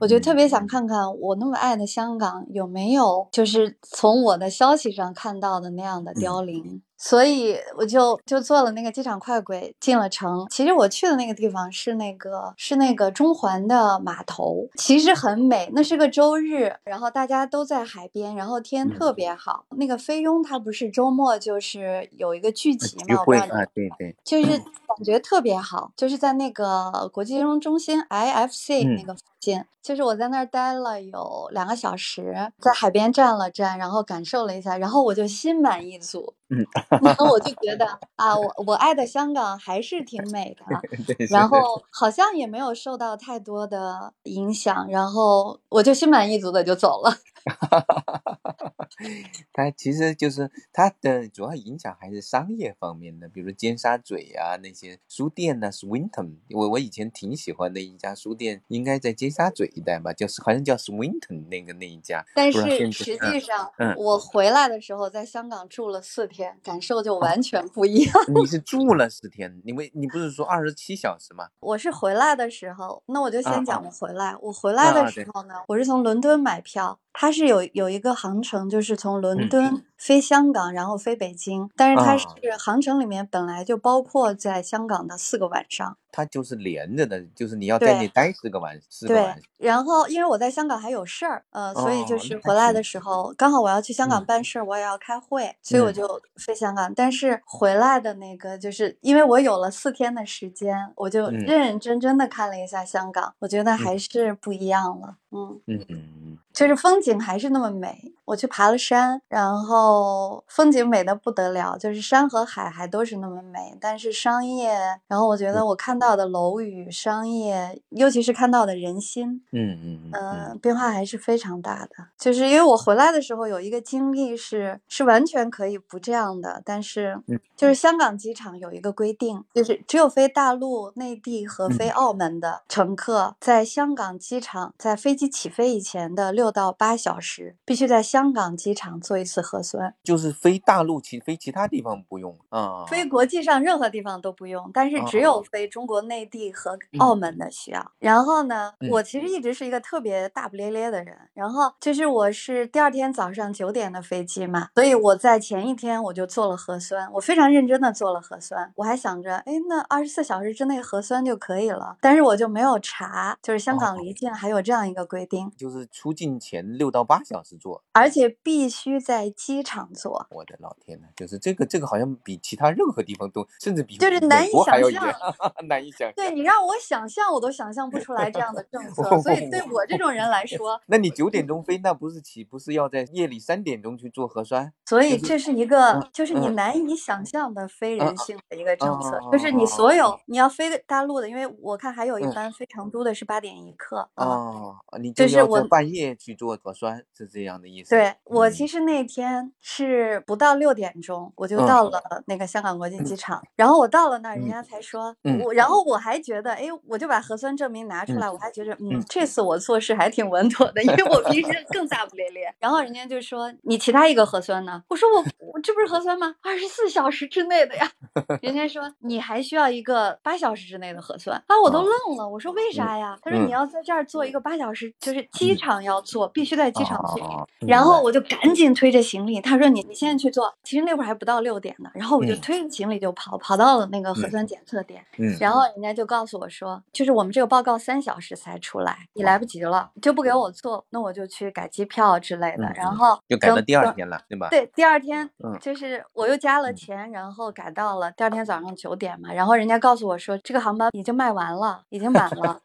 [0.00, 0.18] 我就。
[0.28, 6.82] 特别想看看我那么爱的香港有没有，就是从我的消息上看到的那样的凋零。
[7.00, 10.44] 所以我就就坐了那个机场快轨进了城。
[10.50, 15.70] 其实我去的那个地方是那个是那个中环的码头，其实很美。
[15.72, 19.64] 那是个周日，然后大家都在海边，然后天特别好。
[19.76, 36.34] 那个菲佣他不是周末就是有一个聚集嘛，聚会啊，对对，就是感觉特别好，就是在那个国际金融中心 IFC 那个附近，就是我在那儿待了有两个小时，在海边站了站，然后感受了一下，然后我就心满意足。
[36.50, 36.64] 嗯，
[37.04, 40.64] 然后我就觉得啊，我我爱的香港还是挺美的，
[41.30, 41.58] 然后
[41.90, 47.14] 好像也没有受到太多的影响，然后我就心满意足的就走了。
[49.52, 62.24] 它其实就是它的主要影响还是商业方面的，比如尖沙咀啊那些书店呢，Swinton，我我以前挺喜欢的一家书店，应该在尖沙咀一带吧，就是好像叫 Swinton 那个那一家。
[62.34, 68.14] 但是实际上，我回来的时候在香港住了四天，感受就完全不一样。
[68.34, 69.60] 你是住了四天？
[69.64, 71.48] 你为你不是说二十七小时吗？
[71.60, 74.36] 我是回来的时候，那我就先讲我回来。
[74.40, 76.98] 我回来的时候呢，我是从伦敦买票。
[77.20, 81.68] 它是有有一个航程，就是从伦敦飞香港，然后飞北京。
[81.74, 85.96] 但是它是航程里面本来就包括在香港的四个晚上。
[86.18, 89.38] 它就是连着的，就是你要在那待四个晚，四个晚。
[89.56, 96.92] 对，然后因为我在香港还有事儿，呃，所以就是回来的时候刚好我要去香港办事儿，我也要开会，所以我就飞香港。
[96.92, 105.14] 但是回来的那个，就是因为我有了四天的时间，我就认认真真的看了一下香港，我觉得还是不一样了。
[105.30, 108.12] 嗯嗯嗯，就是风景还是那么美。
[108.24, 113.76] 我去爬了山，然后风景美的不得了，就是山和海还都是那么美。
[113.80, 114.70] 但是商业，
[115.06, 121.90] 然后我觉得我看到的楼宇、商业，尤其是看到的人心，嗯嗯嗯，变化还是非常大的。
[122.16, 127.20] 就是因为我回来的时候有一个经历是，是完全可以不这样的，但是
[127.54, 131.88] 就是香港机场有一个规定，就是只有飞大陆、内地和飞。
[131.98, 139.92] 澳门的乘客，在香港机场在飞机起飞以前的六到八小时，必须在香港机场做一次核酸。
[140.04, 147.92] 就是飞大陆其飞其他地方不用啊，飞国际上任何地方都不用，但是只有飞中国内地和澳门的需要。
[147.98, 151.16] 然后呢，我其实一直是一个特别大不咧咧的人。
[151.32, 158.70] 然后就是我是第二天早上九点的飞机嘛，所以我在前一天我就做了核酸，我非常认真的做了核酸。
[158.76, 170.26] 我还想着，哎，那二十四小时之内核酸就可以了，但是我就没有查，就是香港离境还有这样一个规定，就是出境前六到八小时做，而且必须在机场做。
[170.30, 175.06] 我的老天呐，就是这个这个好像比其他任何地方都，甚至比就是难以想象，
[175.78, 176.12] 难以想象。
[176.16, 179.02] 对你让我想象，我都想象不出来这样的政策。
[179.20, 184.72] 所以对我这种人来说， 那你九点钟飞，那不是岂不是要在夜里三点钟去做核酸？
[184.86, 197.90] 所以这是一个，就是你难以想象的非人性的一个政策，就是你所有你要飞大陆的，因为我看还有一班飞成都的是八点一刻啊，你就是我半夜去做核酸是这样的意思。
[197.90, 205.14] 对我其实那天是不到六点钟我就到了那个香港国际机场，然后我到了那儿，人家才说
[205.44, 212.54] 我，然后我还觉得，哎，我就把核酸证明拿出来，我还觉得，嗯，这次我做事还挺稳妥的，因为我平时更大不咧咧。
[212.58, 214.82] 然后人家就说你其他一个核酸呢？
[214.88, 216.34] 我说我我这不是核酸吗？
[216.42, 217.90] 二十四小时之内的呀。
[218.42, 223.18] 人家说你还需要一个八小时之内的核酸啊，我都愣了，我说为啥呀？
[223.22, 227.48] 他说你要在这儿做一个八小时，就是机场要做，必须在机场做。
[227.66, 230.52] 然后我就赶紧推着行李，他说你你现在去做。
[230.62, 235.04] 其实那会儿还不到六点呢，然后我就推着行李就跑，跑到了那个核酸检测点。
[235.18, 242.70] 嗯，然后人家就告诉我说，就是我们这个报告三小时才出来，你来不及了，就不给我做，那我就去改机票之类的。
[242.74, 244.48] 然后就改到第二天了，对吧？
[244.50, 245.28] 对，第二天，
[245.60, 249.32] 就是我又加了钱，然后改到了第二天早上九点嘛。
[249.32, 252.60] 然后人家告诉我说，这个航班已经卖完了，已经满了，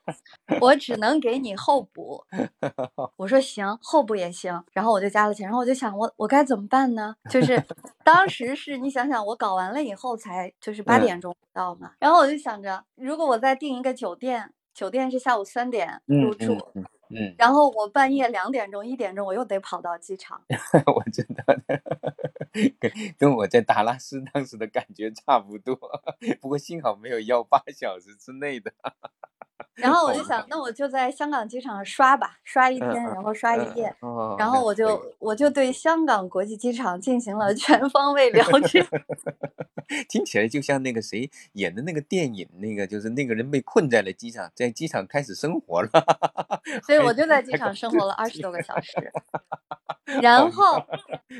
[0.62, 2.24] 我只能给你候补。
[3.18, 4.64] 我说行，候补也行。
[4.74, 7.16] 然后我就加了钱，然后我就想，我我该怎么办呢？
[7.30, 7.64] 就是
[8.04, 11.92] 当时是你想想，我搞完了以后才就是八点钟到嘛。
[12.00, 16.58] 然后我就想着，如果我再订一个酒店，酒店是下午三点入住。
[17.15, 20.41] 嗯，然后我半夜两点钟、一点钟，我又得跑到机场。
[20.96, 21.43] 我知道，
[22.80, 25.78] 跟跟我在达拉斯当时的感觉差不多，
[26.41, 28.74] 不过幸好没有要八小时之内的。
[29.76, 33.94] 然后我就想，那我就在香港机场刷吧，刷一天，然后刷一夜，
[34.38, 38.86] 然后我就我就对香港国际机场进行了全方位了解。
[40.10, 45.89] 听起来就像那个谁演的那个电影，那个就是那个人被困在了机场，在机场开始生活了。
[46.86, 49.12] 所以我就在机场生活了二十多个小时。
[50.22, 50.82] 然后，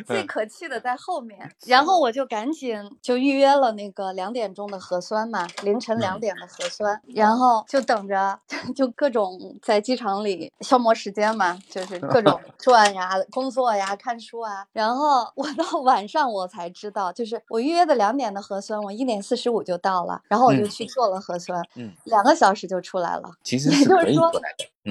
[0.06, 1.52] 最可气的在后面。
[1.67, 8.39] 然后我就赶紧就预约了那个两点钟的核酸嘛，凌晨两点的核酸，然后就等着，
[8.76, 14.66] 就各种在机场里消磨时间嘛，就是各 种转呀、工作呀、看书啊。
[14.72, 23.32] 然后我到 晚上我才知道，就是我预约的两点的核酸，我一点四十五就到了，然后我就去做了核酸，嗯，两个小时就出来了。
[23.44, 24.32] 其实也就是说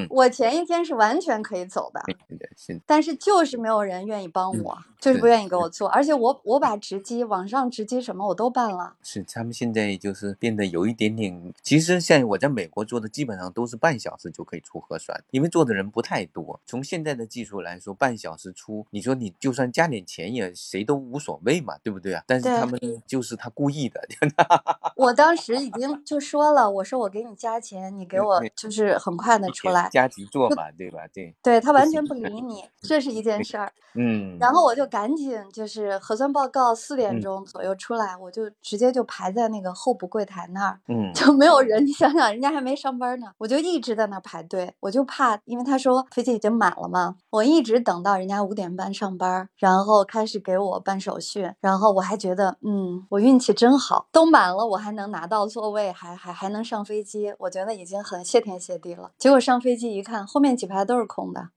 [0.08, 2.02] 我前一天是完全可以走的，
[2.86, 8.94] 但是就是没有人愿意帮嗯我，就是是不愿意给我做，而且我我把值机、网上值机什么我都办了。
[9.02, 16.60] 是，他们现在就是变得有一点点，其实像我在美国做的，基本上都是半小时就可以出核酸，因为做的人不太多。
[16.64, 22.22] 从现在的技术来说，半小时出，你说你就算加点钱也谁都无所谓嘛，对不对啊？
[22.26, 24.00] 但是他们就是他故意的，
[24.96, 29.88] 我当时已经就说了，我说我给你加钱，你给我就是很快的出来。
[29.90, 31.00] 加急做嘛，对吧？
[31.12, 33.72] 对，对他完全不理你，这是一件事儿。
[33.94, 41.84] 嗯，然后我就赶紧就是核酸报告四点嗯钟左右出来，我就直接就排在那个候补柜台那儿，嗯就没有人。
[41.84, 59.10] 你 想想，人家还没上班呢，我就一直在那儿排队，我就怕，因为他说飞机已经满了嘛，我一直等到人家五点半上班，然后开始给我办手续，然后我还觉得，嗯，我运气真好，都满了，我还能拿到座位，还还还能上飞机，我觉得已经很谢天谢地了。
[59.18, 61.48] 结果上飞机一看，后面几排都是空的，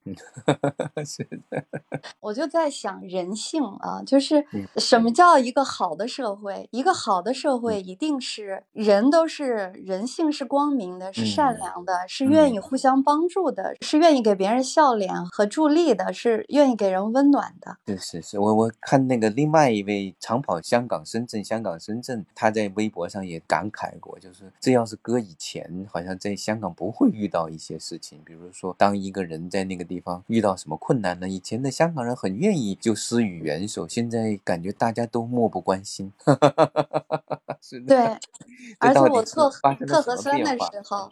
[1.06, 1.64] 是的，
[2.22, 6.68] 我就在想人性啊，就是嗯什么叫一个好的社会？
[6.72, 17.78] 一个好的社会一定是人都是人性是光明的，是善嗯良的，是愿意互相帮助的，是愿意给别人笑脸和助力的，是愿意给人温暖的。
[17.88, 36.12] 是是是，我我看那个另外一位长跑香港、深圳、香港、深圳，他在微博上也感慨过，就是这要是搁以前，好像在香港不会遇到一些事情，比如说当一个人在那个地方遇到什么困难呢，以前的香港人很愿意就施予援手，现在感觉大家都漠不关心。
[37.62, 38.20] 是的，对，
[38.80, 39.50] 这而且我测
[39.88, 41.12] 测核酸的时候，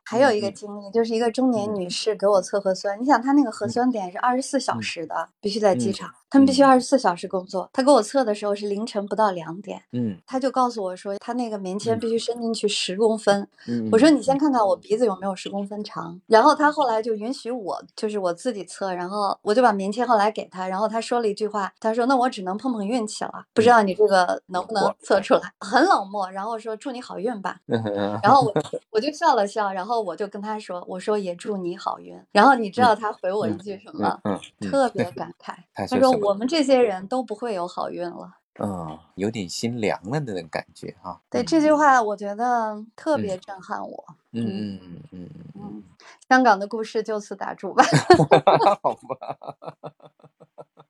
[0.11, 0.53] 还有一个嗯。
[0.53, 1.75] 经历，就是一个中年嗯。
[1.75, 2.99] 女士给我测核酸。
[3.01, 3.69] 你想，她那个核嗯。
[3.69, 4.81] 酸点是二十四小嗯。
[4.81, 6.67] 时的，必须在机嗯场，他们必须嗯。
[6.67, 7.69] 二十四小时工作。
[7.71, 10.17] 她给我测的时候是凌晨不到两点，嗯。
[10.27, 11.99] 她就告诉我说，她那个棉签嗯。
[11.99, 13.47] 必须伸进去十公分。
[13.69, 16.19] 嗯，我说嗯你先看看我鼻子有没有十公分长。
[16.27, 23.71] 然后她后来就允许我，就是我自己测，然后我就把棉签后来给她，然后她说了一句话，她说那我只能碰碰运气了，不知嗯。
[23.71, 27.57] 道你这个能不能测出来， 很冷漠，然后说祝你好运吧。
[27.67, 28.53] 嗯然后我
[28.91, 32.19] 我就笑了笑，然后我就跟他说，我说也祝你好运。
[32.31, 34.19] 然后你知道他回我一句什么？
[34.61, 38.37] 特别感慨，他他说我们这些人都不会有好运了。
[38.59, 41.21] 嗯，有点心凉了的那种感觉哈。
[41.29, 44.05] 对嗯这句话，我觉得特别震撼我。
[44.33, 45.83] 嗯嗯嗯嗯嗯嗯，
[46.29, 47.83] 香港的故事就此打住吧。
[47.85, 49.37] 嗯， 好吧，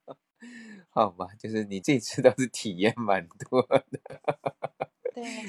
[0.90, 3.84] 好吧，就是你这次倒是体验蛮多的。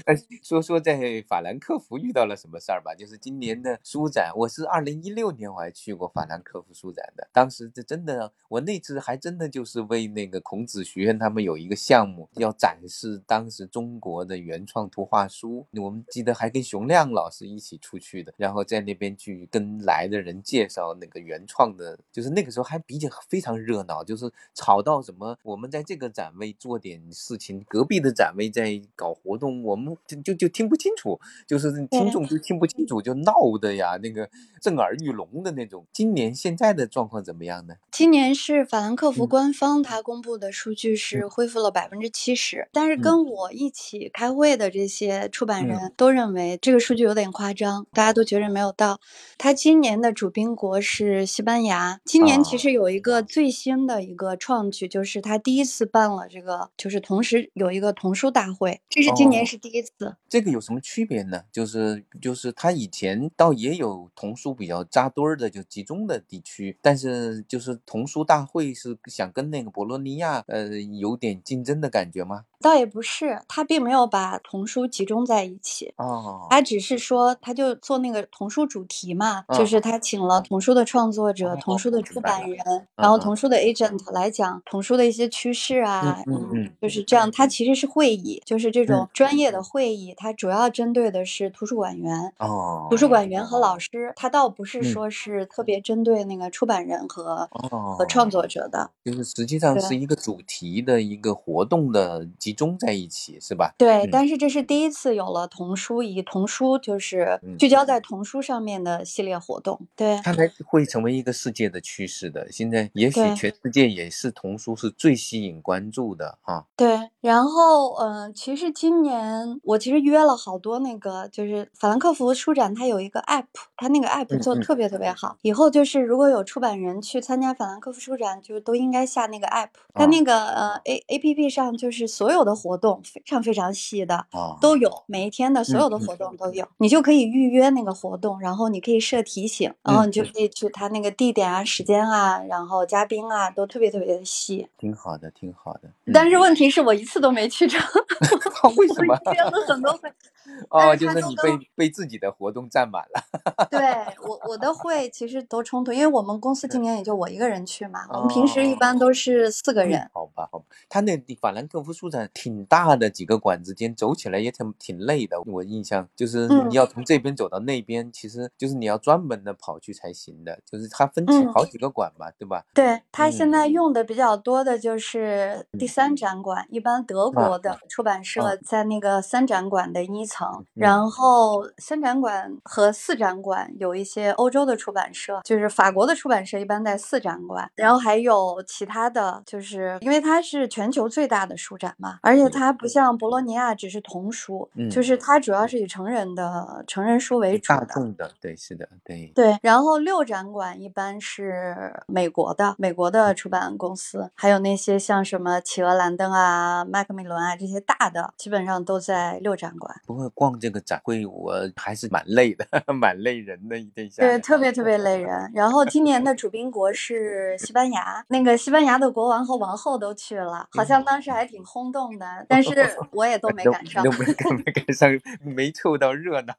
[0.05, 2.95] 哎，说说在法兰克福遇到了什么事儿吧？
[2.95, 29.62] 就是今年的书展，我是二零一六年我还去过法兰克福书展的，当时这真的，我那次还真的就是为那个孔子学院他们有一个项目要展示当时中国的原创图画书，我们记得还跟熊亮老师一起出去的，然后在那边去跟来的人介绍那个原创的，就是那个时候还比较非常热闹，就是吵到什么，我们在这个展位做点事情，隔壁的展位在搞活动。
[29.63, 34.29] 我们就就就听不清楚，就是听众就听不清楚，就闹的呀，那个
[34.61, 35.85] 震耳欲聋的那种。
[35.93, 37.75] 今年现在的状况怎么样呢？
[37.91, 39.29] 今年是法兰克福嗯。
[39.29, 41.23] 官方他公布的数据是。
[41.33, 49.01] 恢复了百分之七十，但是跟我一起开会的这些出版人都认为这个数据有点夸张，大家都觉得没有到。
[49.39, 60.17] 他今年的主宾国是西班牙，今年其实有一个最新的一个创举，就是他第一次办了这个，就是同时有一个童书大会，这是今年是第一次。
[60.29, 61.43] 这个有什么区别呢？
[61.53, 72.45] 就是就是他以前倒也有童书比较扎堆儿的，就集中的地区，但是就是童书大会是想跟那个博洛尼亚呃有点竞争的感觉吗？
[72.61, 82.59] 倒也不是，他并没有把童书集中在一起，哦，他只是说，他就做那个童书主题嘛，嗯就是他请了童书的创作者、哦童书的出版人，
[82.95, 87.29] 然后嗯童书的 agent 来讲童书的一些趋势啊，嗯嗯嗯就是这样。
[87.33, 92.33] 他其实是会议，就是这种嗯专业的会议，它主要针对的是图书馆员。
[92.39, 98.93] 哦，图书馆员和老师，它倒不是嗯说是特别针对那个出版人和、哦和创作者的。
[99.05, 103.75] 就是实际上是一个主题的一个活动的集集中在一起，是吧？
[103.79, 109.81] 对，嗯但是这是第一次有了童书，以童书就是嗯聚焦在童书上面的系列活动。
[109.97, 112.53] 对，看来会成为一个世界的趋势的。
[112.53, 116.67] 现在也许全世界也是童书是最吸引关注的啊。
[116.77, 119.22] 对，然后嗯、呃其实今年
[119.63, 123.45] 我其实约了好多那个，就是法兰克福书展，它有一个 app，
[123.77, 125.37] 它那个 app 做的特别特别好。
[125.43, 129.69] 以后就是如果有出版人去参加法兰克福书展，就都应该下那个 app。
[129.95, 144.67] 它啊那个呃 a a p p 上就是所有的活动非常非常细的，啊，都有，每一天的所有的活动都有，你就可以预约那个活动，然后你可以设提醒，然后嗯你就可以去它那个地点啊、时间啊，然后嘉宾啊，都特别特别的细。
[144.79, 145.91] 挺好的，挺好的。
[146.13, 147.81] 但是问题是我一次都没去成，
[148.65, 149.12] 嗯为什么？
[149.25, 150.13] 我约了很多会，
[150.71, 153.23] 哦，就是你被被自己的活动占满了。
[153.71, 153.81] 对
[154.27, 160.09] 我我的会其实都冲突，因为我们公司今年也就我一个人去嘛，我们平时一般都是四个人。
[160.13, 165.41] 好吧，好吧，他那地法兰克福书展挺大的，几个馆之间走起来也挺挺累的。
[165.43, 172.65] 我印象就是嗯你要从这边走到那边，其实就是你要专门的跑去才行的，就是它分好几个馆嘛，对吧？
[172.75, 197.87] 对他现嗯在用的比较多的就是第三展馆，一般德国的出版社在那个三展馆的一层，嗯然后三展馆和四展馆有一些欧洲的出版社，就是法国的出版社一般在四展馆，然后还有其他的，就是因为它是全球最大的书展嘛，而且它不像博洛尼亚只是童书，嗯就是它主要是以成人的成人书为主大的。
[197.87, 199.33] 众的，对，是的，对。
[199.35, 209.95] 对，然后六展馆一般是美国的，美国的出版公司，还有那些像什么企鹅兰登啊、麦克米伦啊这些大的，基本上都在六展馆。
[210.07, 215.51] 不过逛这个展会我还是蛮累的， 蛮累人的，一天下对，特别特别累人。
[215.55, 222.71] 然后今年的主宾国是西班牙，那个西班牙的国王和王后都去了，好像当时还挺轰动的，但是
[223.13, 225.11] 我也都没赶上 都，没赶没赶上，
[225.45, 226.55] 没凑到热闹，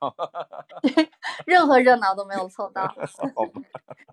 [1.46, 2.94] 任何热闹都没有凑到。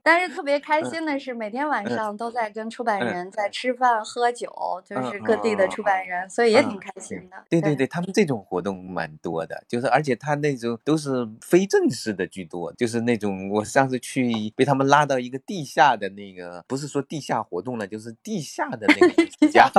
[0.02, 4.50] 但是特别开心的是，每天晚上都在跟出版嗯人在吃饭喝酒，
[4.84, 7.36] 就嗯是各地的出版人，所以也挺开心的。
[7.50, 19.70] 对对对，他们这种活动蛮多的，就是而且他那种都是非正式的居多，就是那种我上次去被他们拉到一个地下的那个，不是说地下活动了，就是地下的那个艺术家，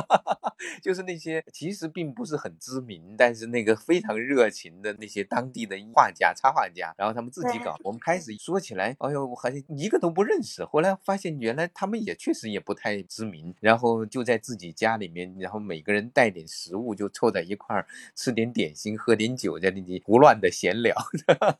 [0.82, 7.76] 就是那些其实并不是很知名，但是那个非常热情的那些当地的画家、插画家，然后他们自己搞。
[7.82, 20.94] 我们开始说起来，哎呦，我好像一个都不认识，后来发现原来他们也确实也不太知名，然后就在自己家里面，然后每个人带点食物，就凑在一块儿吃点点心，喝点酒，在那里胡乱的闲聊。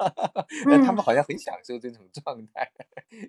[0.67, 2.71] 那他们好像很享受这种状态。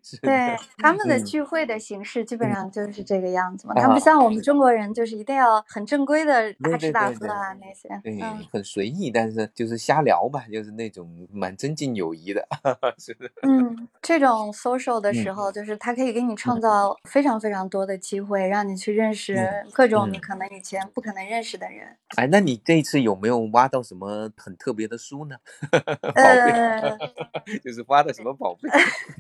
[0.04, 7.90] 是对他们的嗯聚会的形式基本嗯上就是这个样子嘛，啊他不像我们中国人，就是一定要很正规的大吃大喝啊那些。
[8.04, 12.48] 对，嗯很随意，但是就是瞎聊吧，就是那种蛮增进友谊的，
[12.98, 13.30] 是的。
[13.42, 21.98] 嗯，这种 social 的时嗯候，就是它可以给你创造非常非常多的机会，让你去认识嗯各种你嗯可能以前不可能认识的人。
[22.18, 25.36] 哎，那你这一次有没有挖到什么很特别的书呢？
[25.72, 26.98] 宝贝，呃，
[27.64, 28.70] 就是挖到什么宝贝？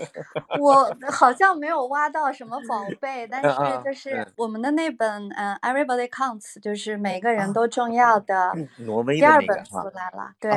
[0.59, 3.49] 我好像没有挖到什么宝贝，但是
[3.83, 10.51] 就是嗯我们的那本嗯、呃 Everybody Counts，就是每个人啊都重要的挪威第二本那个哈，出来了，对。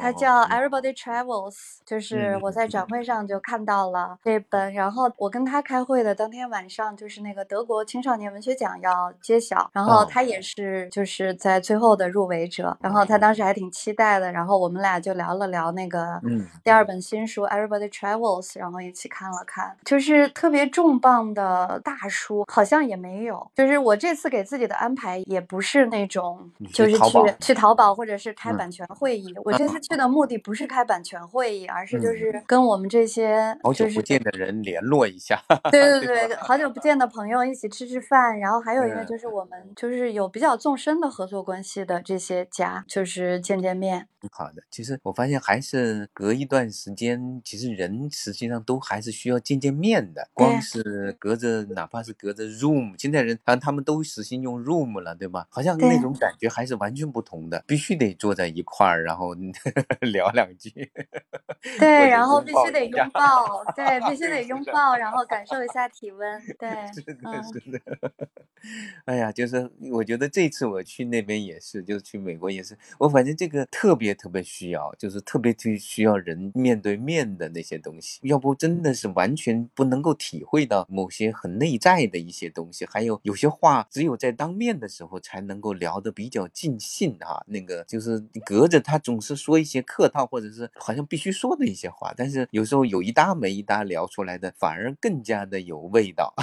[0.00, 28.56] 它叫嗯 Everybody Travels，就是嗯我在展会上就看到了这本，然后我跟他开会的当天晚上，就是那个德国青少年文学奖要揭晓，然后哦他也是就是在最后的入围者，然后他当时还挺期待的，然后我们俩就聊了聊那个嗯第二本新书 Everybody Travels，然后一起看了看，就是特别重磅的大书，好像也没有，就是我这次给自己的安排也不是那种就是去淘去淘宝或者是开嗯。
[28.56, 32.16] 版权会议，我这次去的目的不是开版权会议，而是就嗯。
[32.16, 35.38] 是跟我们这些好久不见的人联络一下。
[35.70, 39.18] 对对对对，好久不见的朋友一起吃吃饭，然后还有一个嗯就。
[39.18, 44.08] 是我们就是有比较纵深的合作关系的这些家，就是见见面。
[44.32, 50.28] 好的，其实我发现还是隔一段时间，其实人实际上都还是需要见见面的。
[50.34, 55.46] 光是隔着，哪怕是隔着 Zoom，现在人好像他们都实行用 Zoom 了，对吧？
[55.50, 59.34] 好像那种感觉还是完全不同的，必须得坐在一块儿，然后
[60.00, 60.90] 聊两句。
[61.78, 68.12] 对，然后必须得拥抱，对，必须得拥抱，然后感受一下体温，对， 是的，嗯，是的。
[69.06, 87.42] 哎呀，就是我觉得这次我去那边也是，就是去美国也是，我反正这个特别特别需要，就是特别需需要人面对面的那些东西，要不真的是完全不能够体会到某些很内在的一些东西，还有有些话只有在当面的时候才能够聊得比较尽兴啊。
[87.46, 96.34] 那个就是隔着他总是说一些客套或者是好像必须说的一些话，但是有时候有一搭没一搭聊出来的，反而更加的有味道。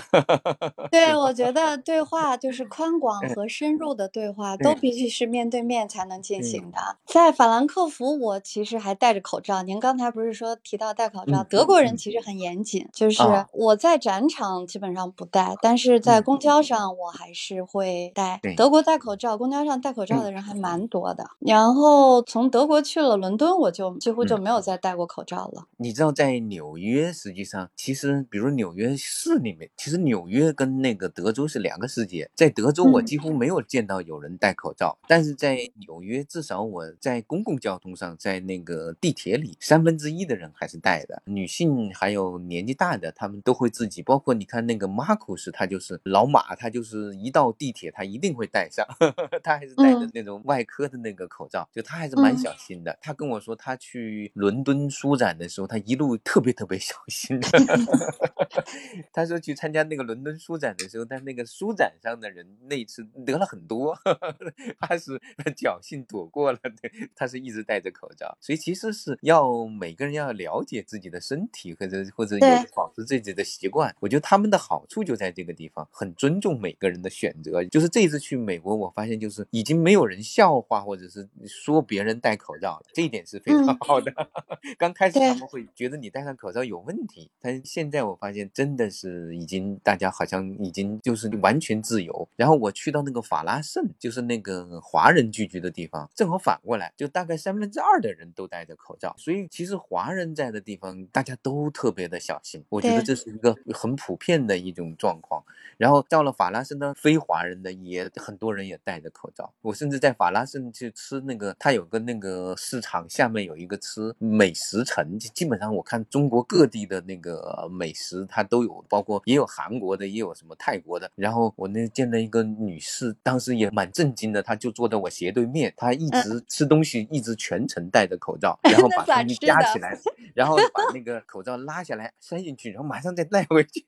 [0.92, 6.98] 对，我觉得对话就是宽广和深入的对话， 都必须是面对面才能进行的。
[7.06, 9.62] 在法兰克福，我其实还戴着口罩。
[9.64, 11.44] 您刚才不是说提到戴口罩？
[11.44, 18.40] 德国人其实很严谨，就是我在展场基本上不戴，但是在公交上我还是会戴。
[18.56, 21.26] 德国戴口罩，公交上戴口罩的人还蛮多的。
[21.40, 25.66] 然后从德国去了伦敦，我就几乎就没有再戴过口罩了。
[25.78, 32.30] 你知道，在纽约，实际上其实比如纽约市里面，其实纽约跟那个德州是两个世界。
[32.36, 41.22] 在德州，我几乎没有见到有人戴口罩，但是在纽约，至少我在公共交通上，在那个地铁里，三分之一的人还是戴的。
[41.26, 44.02] 女性还有年纪大的，他们都会自己。
[44.02, 48.86] 包括你看那个马库斯，他就是老马，他就是一到地铁，他一定会戴上，
[49.44, 52.98] 他还是戴着那种外科的那个口罩，就他还是蛮小心的。
[53.02, 57.40] 他跟我说，他去伦敦书展的时候，他一路特别特别小心。
[59.14, 63.98] 他说去参加那个伦敦书展的时候，他那个书展上的人那次得了很多，
[64.86, 65.20] 他是
[65.56, 66.60] 侥幸躲过了。
[66.82, 73.96] 对，他是一直戴着口罩，所以其实是要每个人要了解自己的身体，或者或者有保持自己的习惯。
[74.00, 77.64] 我觉得他们的好处就在这个地方，很尊重每个人的选择。
[77.66, 84.14] 就是这次去美国，我发现就是已经没有人笑话或者是说别人戴口罩了，这一点是非常好的。
[84.78, 92.28] 刚开始他们会觉得你戴上口罩有问题，但现在我发现真的是已经大家好像已经就是完全自由。
[92.36, 99.16] 然后我去到那个法拉盛，就是那个华人聚居的地方，正好反过来，就大概三分之二的人都戴着口罩。
[99.18, 102.64] 所以其实华人在的地方，大家都特别的小心。
[102.70, 105.44] 我觉得这是一个很普遍的一种状况。
[105.78, 109.54] 然后到了法拉盛的非华人的也很多人也戴着口罩。
[109.62, 121.12] 我甚至在法拉盛去吃那个，他有个那个市场下面有一个吃美食城，基本上我看中国各地的那个美食它都有，包括也有韩国的，也有什么泰国的。
[121.16, 129.98] 然后我那见到一个女士，当时也蛮震惊的，她就坐在我斜对面，他一直吃东西，一直全程戴着口罩， 然后把东西夹起来，
[130.34, 133.84] 然后把那个 口罩拉下来塞进去，然后马上再戴回去。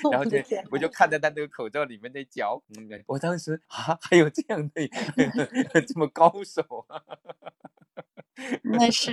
[0.12, 0.38] 然后就
[0.70, 2.62] 我就看着他那个口罩里面的嚼，
[3.06, 4.88] 我当时啊，还有这样的
[5.82, 7.02] 这么高手啊！
[8.62, 9.12] 那是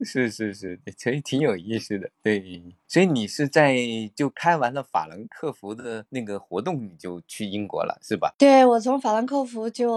[0.00, 2.10] 是是是，所以挺有意思的。
[2.20, 3.76] 对，所以你是在
[4.12, 8.34] 就开完了法兰克福的那个活动，你就去英国了，是吧？
[8.36, 9.88] 对，我从法兰克福就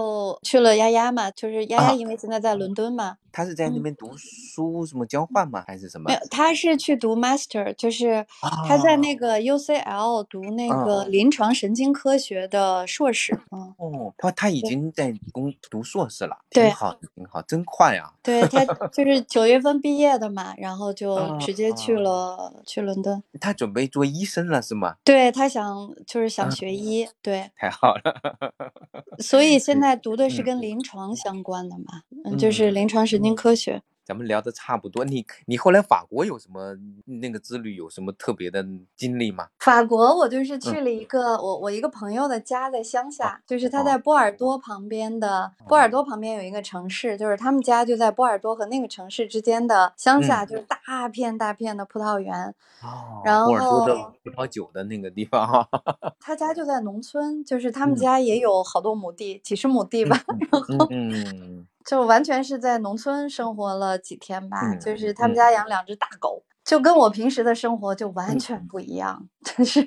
[0.42, 3.16] 去了丫丫嘛，就是丫丫，因为现在在伦敦嘛。
[3.34, 5.64] 他是在那边读书，什么交换吗？
[5.66, 6.08] 还是什么？
[6.08, 8.26] 没有，他是去读 master，就是
[8.68, 13.32] 他在那个 UCL 读那个临床神经科学的硕士。
[13.48, 18.12] 哦，他他已经在工读硕士了，挺好，挺好，真快啊！
[18.22, 23.22] 对他 就是九月份毕业的嘛，然后就直接去了去伦敦。
[23.40, 24.96] 他准备做医生了是吗？
[25.02, 28.52] 对他想就是想学医，对，太好了。
[29.20, 33.22] 所以现在读的是跟临床相关的嘛，嗯，就是临床神。
[33.22, 35.04] 经科学，咱们聊的差不多。
[35.04, 38.64] 你你后来法国有什么那个之旅有什么特别的
[38.96, 39.48] 经历吗？
[39.58, 52.54] 法国我就是去了一个我我一个朋友的家在乡下，就是他在波尔多旁边的波尔多旁边有一个城市，就是他们家就在波尔多和那个城市之间的乡下，就是大片大片的葡萄园。
[52.82, 53.94] 哦，然后波尔多的
[54.24, 55.68] 葡萄酒的那个地方哈。
[56.18, 60.20] 他家就在农村，就是他们家也有好多亩地，几十亩地吧。
[60.50, 61.66] 然后嗯。
[61.84, 69.86] 就完全是在农村生活了几天吧，就是他们家养两只大狗，就跟我平时的生活就完全不一样， 就是。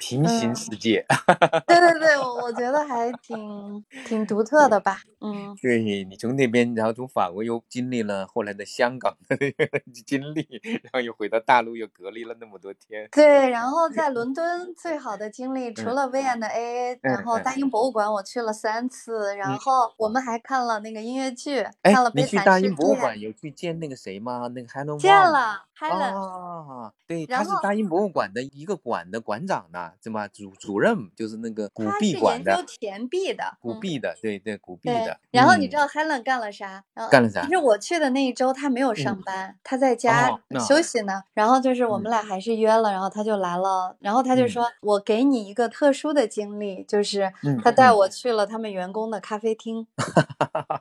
[0.00, 1.04] 平行世界，
[1.68, 9.36] 对对对，我我觉得还挺挺独特的吧，嗯，对你从那边，然后从法国又经历了后来的香港的
[10.06, 10.48] 经历，
[10.82, 24.48] 然后又回到大陆又隔离了那么多天，对，然后在 伦敦最好的经历，除了 V&A，然后大英博物馆我去了三次，然后我们还看了那个音乐剧，看了《你去大英博物馆有去见那个谁吗？
[24.54, 25.66] 那个 Helen 见了。
[25.80, 26.14] Helen。
[26.14, 30.28] 啊，对，他是大英博物馆的一个馆的馆长呢，对吧？
[30.28, 32.52] 主主任就是那个古币馆的。
[32.52, 35.18] 他是研究钱币的，古币的，对对，古币的。
[35.30, 36.84] 然后你知道 Helen 干了啥？
[37.10, 37.42] 干了啥？
[37.42, 40.30] 其实我去的那一周他没有上班，他在家
[40.68, 41.22] 休息呢。
[41.32, 43.96] 然后就是我们俩还是约了，然后他就来了。
[44.00, 49.86] 然后他就说：“我给你一个特殊的经历，就是他带我去了他们员工的咖啡厅。”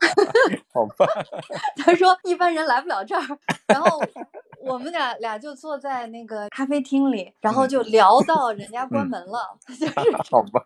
[0.74, 1.08] 好吧。
[1.78, 3.22] 他说一般人来不了这儿。
[3.68, 4.00] 然后。
[4.62, 9.86] 我们俩俩就坐在那个咖啡厅里，然后就聊到人家关门了， 就是
[10.30, 10.62] 好吧。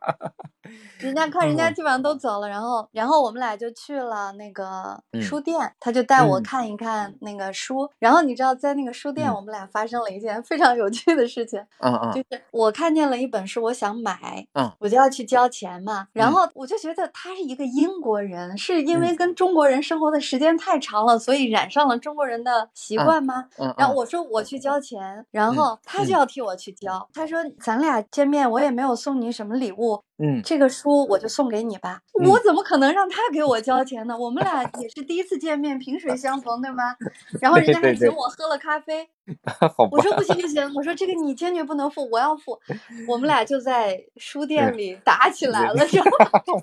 [1.00, 7.90] 人家看人家基本上都走了，然后然后我们俩就去了那个书店，他就带我看一看那个书。
[8.00, 11.60] 然后你知道，在那个书店，我们俩发生了一件非常有趣的事情。
[11.80, 16.08] 嗯嗯，就是我看见了一本书，我想买，嗯，我就要去交钱嘛。
[16.14, 23.46] 然后我就觉得他是一个英国人，是因为跟中国人生活的时间太长了，所以染上了中国人的习惯吗？
[23.58, 23.74] 嗯。
[23.78, 27.10] 然后我说我去交钱，然后他就要替我去交。
[27.14, 30.02] 他说咱俩见面，我也没有送你什么礼物。
[30.20, 32.00] 嗯，这个书我就送给你吧。
[32.26, 34.16] 我怎么可能让他给我交钱呢？
[34.18, 36.96] 我们俩 也是第一次见面，萍水相逢，对吗？
[37.42, 39.10] 然后人家还请我喝了咖啡。
[39.92, 42.60] 我说不行不行，我说这个 你坚决不能付，我要付。
[43.08, 46.04] 我们俩就在书店里打起来了，知道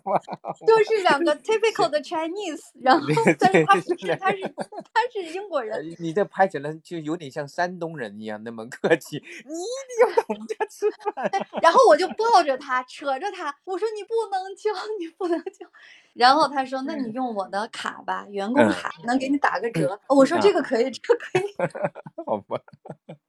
[0.04, 0.20] 吗？
[0.66, 3.06] 就是两个 typical 的 Chinese，然后
[3.38, 5.96] 但是他不是，他是他是英国人。
[5.98, 9.16] 你这拍起来就有点像山东人一样那么客气。
[9.16, 11.30] 你一定要 我们家吃饭。
[11.62, 13.56] 然后我就抱着他，扯着他。
[13.64, 15.66] 我说你不能叫，你不能交。
[16.14, 21.44] 然后他说：“那你用我的卡吧，员工卡能给你打个折。”我说：“这个可以，这个可以。
[22.26, 22.60] ”好吧。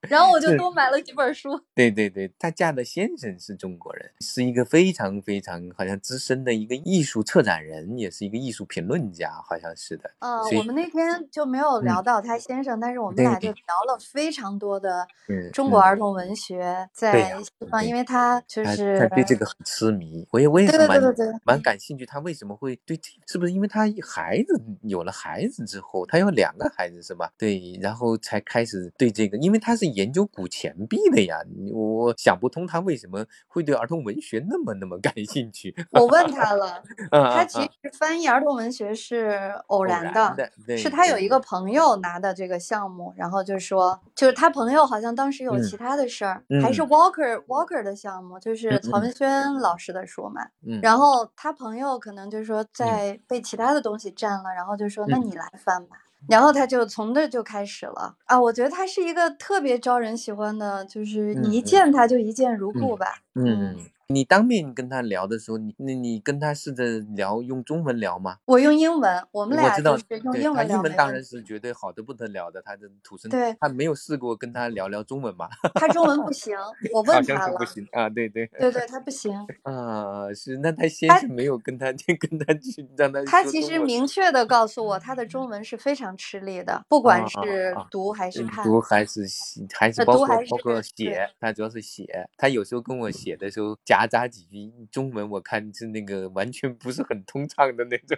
[0.10, 1.50] 然后我就多买了几本书。
[1.76, 10.10] 对对对，她嫁的先生是中国人，是一个非常非常好像资深的一个艺术策展人，也是一个艺术评论家，好像是的。
[10.20, 15.08] 呃，我们那天就没有聊到他先生，但是我们俩就聊了非常多的
[15.54, 21.00] 中国儿童文学在西方，因为他就是他对这个很痴迷，我也我也是蛮
[21.46, 27.32] 蛮感兴趣，他为什么会对这是不是因为他孩子有了孩子之后，他有两个孩子是吧？
[27.38, 29.92] 对，然后才开始对这个，因为他是。
[29.92, 31.38] 研究古钱币的呀，
[31.74, 35.76] 我想不通他为什么会对儿童文学那么那么感兴趣。
[35.92, 37.70] 我问他了， 他其实
[38.00, 50.42] 翻译儿童文学是偶然的，是他有一个朋友拿的这个项目，然后就说，就是他朋友好像当时有其他的事儿，还是 Walker Walker 的项目，就是曹文轩老师的书嘛。
[50.82, 55.98] 然后他朋友可能就是说在被其他的东西占了，然后就说那你来翻吧。
[56.28, 58.40] 然后他就从那就开始了啊！
[58.40, 63.16] 我觉得他是一个特别招人喜欢的，就是你一见他就一见如故吧。
[63.34, 63.76] 嗯。
[64.12, 68.38] 你当面跟他聊的时候，你你你跟他试着聊用中文聊吗？
[68.46, 70.54] 我用英文，我们俩就是用英文聊。
[70.54, 73.32] 他英文当然是绝对好的不得了的，他的土生。
[73.32, 73.56] 对。
[73.60, 75.48] 他没有试过跟他聊聊中文吗？
[75.76, 76.56] 他中文不行，
[76.94, 77.58] 我问他了。
[77.58, 78.48] 不行啊，对对。
[78.60, 79.34] 对对，他不行。
[79.64, 81.88] 啊，是那他先是没有跟他
[82.20, 83.24] 跟他去让他。
[83.26, 88.64] 他其实明确的告诉我，他的中文是非常吃力的，不管是读还是看。
[88.66, 89.26] 读还是
[89.74, 92.28] 还是包括包括写，他主要是写。
[92.38, 94.72] 他有时候跟我写的时候夹杂几句。
[94.92, 98.18] 中文我看是那个完全不是很通畅的那种。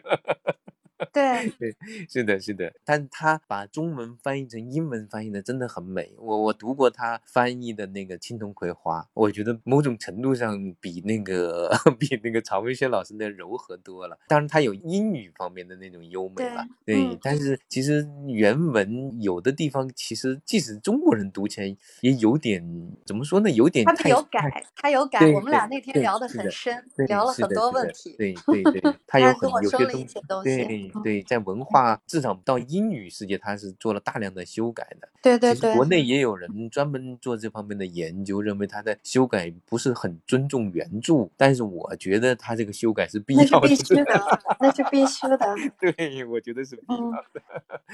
[1.11, 1.75] 对 对，
[2.09, 6.13] 是的，是的，但他把中文翻译成英文翻译的真的很美。
[6.17, 14.17] 我我读过他翻译的那个《青铜葵花》，我觉得某种程度上比那个 比那个曹文轩老师的柔和多了。
[14.27, 16.65] 当然，他有英语方面的那种优美吧。
[16.85, 22.63] 对，但是其实原文有的地方，其实即使中国人读起来也有点
[23.05, 23.49] 怎么说呢？
[23.51, 25.25] 有点他有改，他有改。
[25.33, 28.15] 我们俩那天聊得很深，聊了很多问题。
[28.17, 30.63] 对对对，他 有跟我说了一些东西。
[30.65, 30.91] 对，
[31.27, 35.09] 在文化至少到英语世界，他是做了大量的修改的。
[35.21, 41.29] 对对对，国内也有人专门做这方面的研究，认为他的修改不是很尊重原著。
[41.37, 45.37] 但是我觉得他这个修改是必要的，那是必须的，那是必须的。
[45.79, 47.41] 对，我觉得是必要的。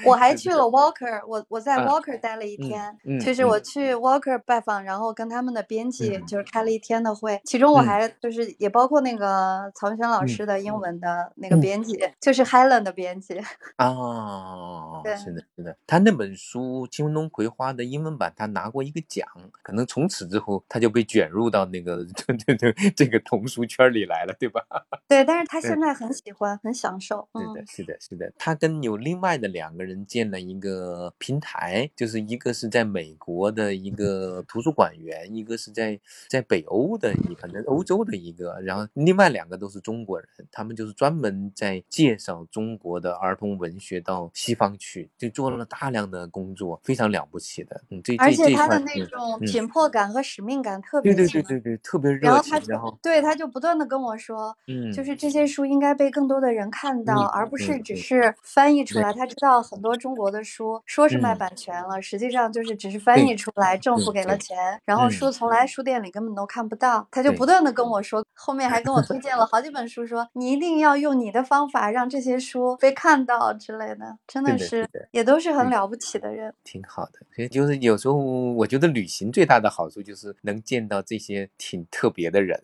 [0.04, 13.38] 我 还去了 Walker，我我在 Walker 待了一天，就是我去 Walker 拜访，然后跟他们的编辑就是开了一天的会，其中我还就是也包括那个曹文轩老师的英文的那个编辑，就是 Helen 的编辑
[13.76, 19.26] 啊，是的，是的，他那本书《青龙葵花》的英文版，他拿过一个奖，
[19.62, 24.64] 可能从此之后他就被卷入到那个对对对这个童书圈里来了，对吧？
[25.08, 27.28] 对，但是他现在很喜欢，很享受。
[27.34, 42.69] 是的，是的，是的，他跟有另外的两个人建了一个平台，就是一个是在美国的一个图书馆员，一个是在在北欧的一反正欧洲的一个，然后另外两个都是中国人，他们就是专门在介绍中。
[42.70, 47.80] 中国的儿童文学到西方去，就做了大量的工作，非常了不起的。
[47.90, 51.24] 嗯，这而且他的那种紧迫感和使命感特别强。
[51.24, 52.30] 对对对对对，特别热情。
[52.30, 59.12] 然后他就后对他就不断的跟我说，嗯，就是这些书应该被更多的人看到，而不是只是翻译出来。
[59.12, 67.08] 他知道很多中国的书说是卖版权了，实际上就是只是翻译出来，政府给了钱，然后书从来书店里根本都看不到。
[67.10, 77.12] 他就不断的跟我说，后面还跟我推荐了好几本书，说你一定要用你的方法让这些书被看到之类的，真的是也都是很了不起的人，挺好的。
[77.34, 82.60] 所以就是有时候我觉得旅行最大的好处就是能见到这些挺特别的人，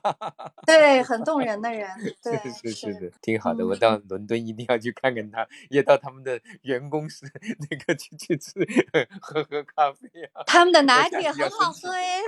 [0.66, 1.88] 对，很动人的人，
[2.22, 3.66] 对，是是是，挺好的。
[3.66, 7.26] 我到伦敦一定要去看看他，也到他们的员工室
[7.70, 8.52] 那个去去吃
[9.20, 10.42] 喝喝咖啡啊。
[10.46, 12.20] 他们的 拿铁很好喝哎，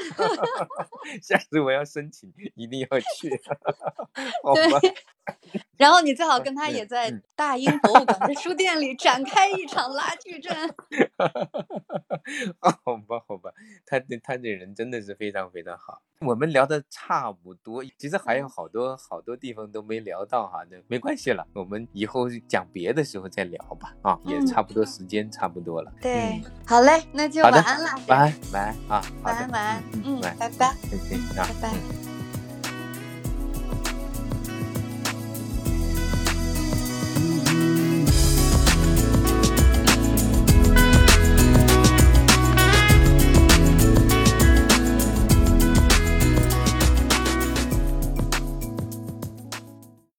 [1.23, 3.41] 下次我要申请，一定要去。
[4.43, 4.81] 好吧。
[5.77, 10.57] 然后你最好跟他也在大英博物馆的书店里展开一场拉锯战。
[12.61, 13.51] 好吧，好吧，
[13.85, 16.01] 他他这人真的是非常非常好。
[16.21, 23.95] 我们聊的差不多，其实还有好多好多地方都没聊到哈，那没关系了，我们以后讲别的时候再聊吧。
[24.03, 25.93] 啊，也差不多时间差不多了。
[26.01, 27.91] 对，好嘞，那就晚安了。
[28.07, 29.03] 晚安，晚安啊。
[29.25, 29.83] 晚安，晚安。
[30.05, 30.77] 嗯，拜拜。
[30.91, 32.12] 再见啊，拜拜。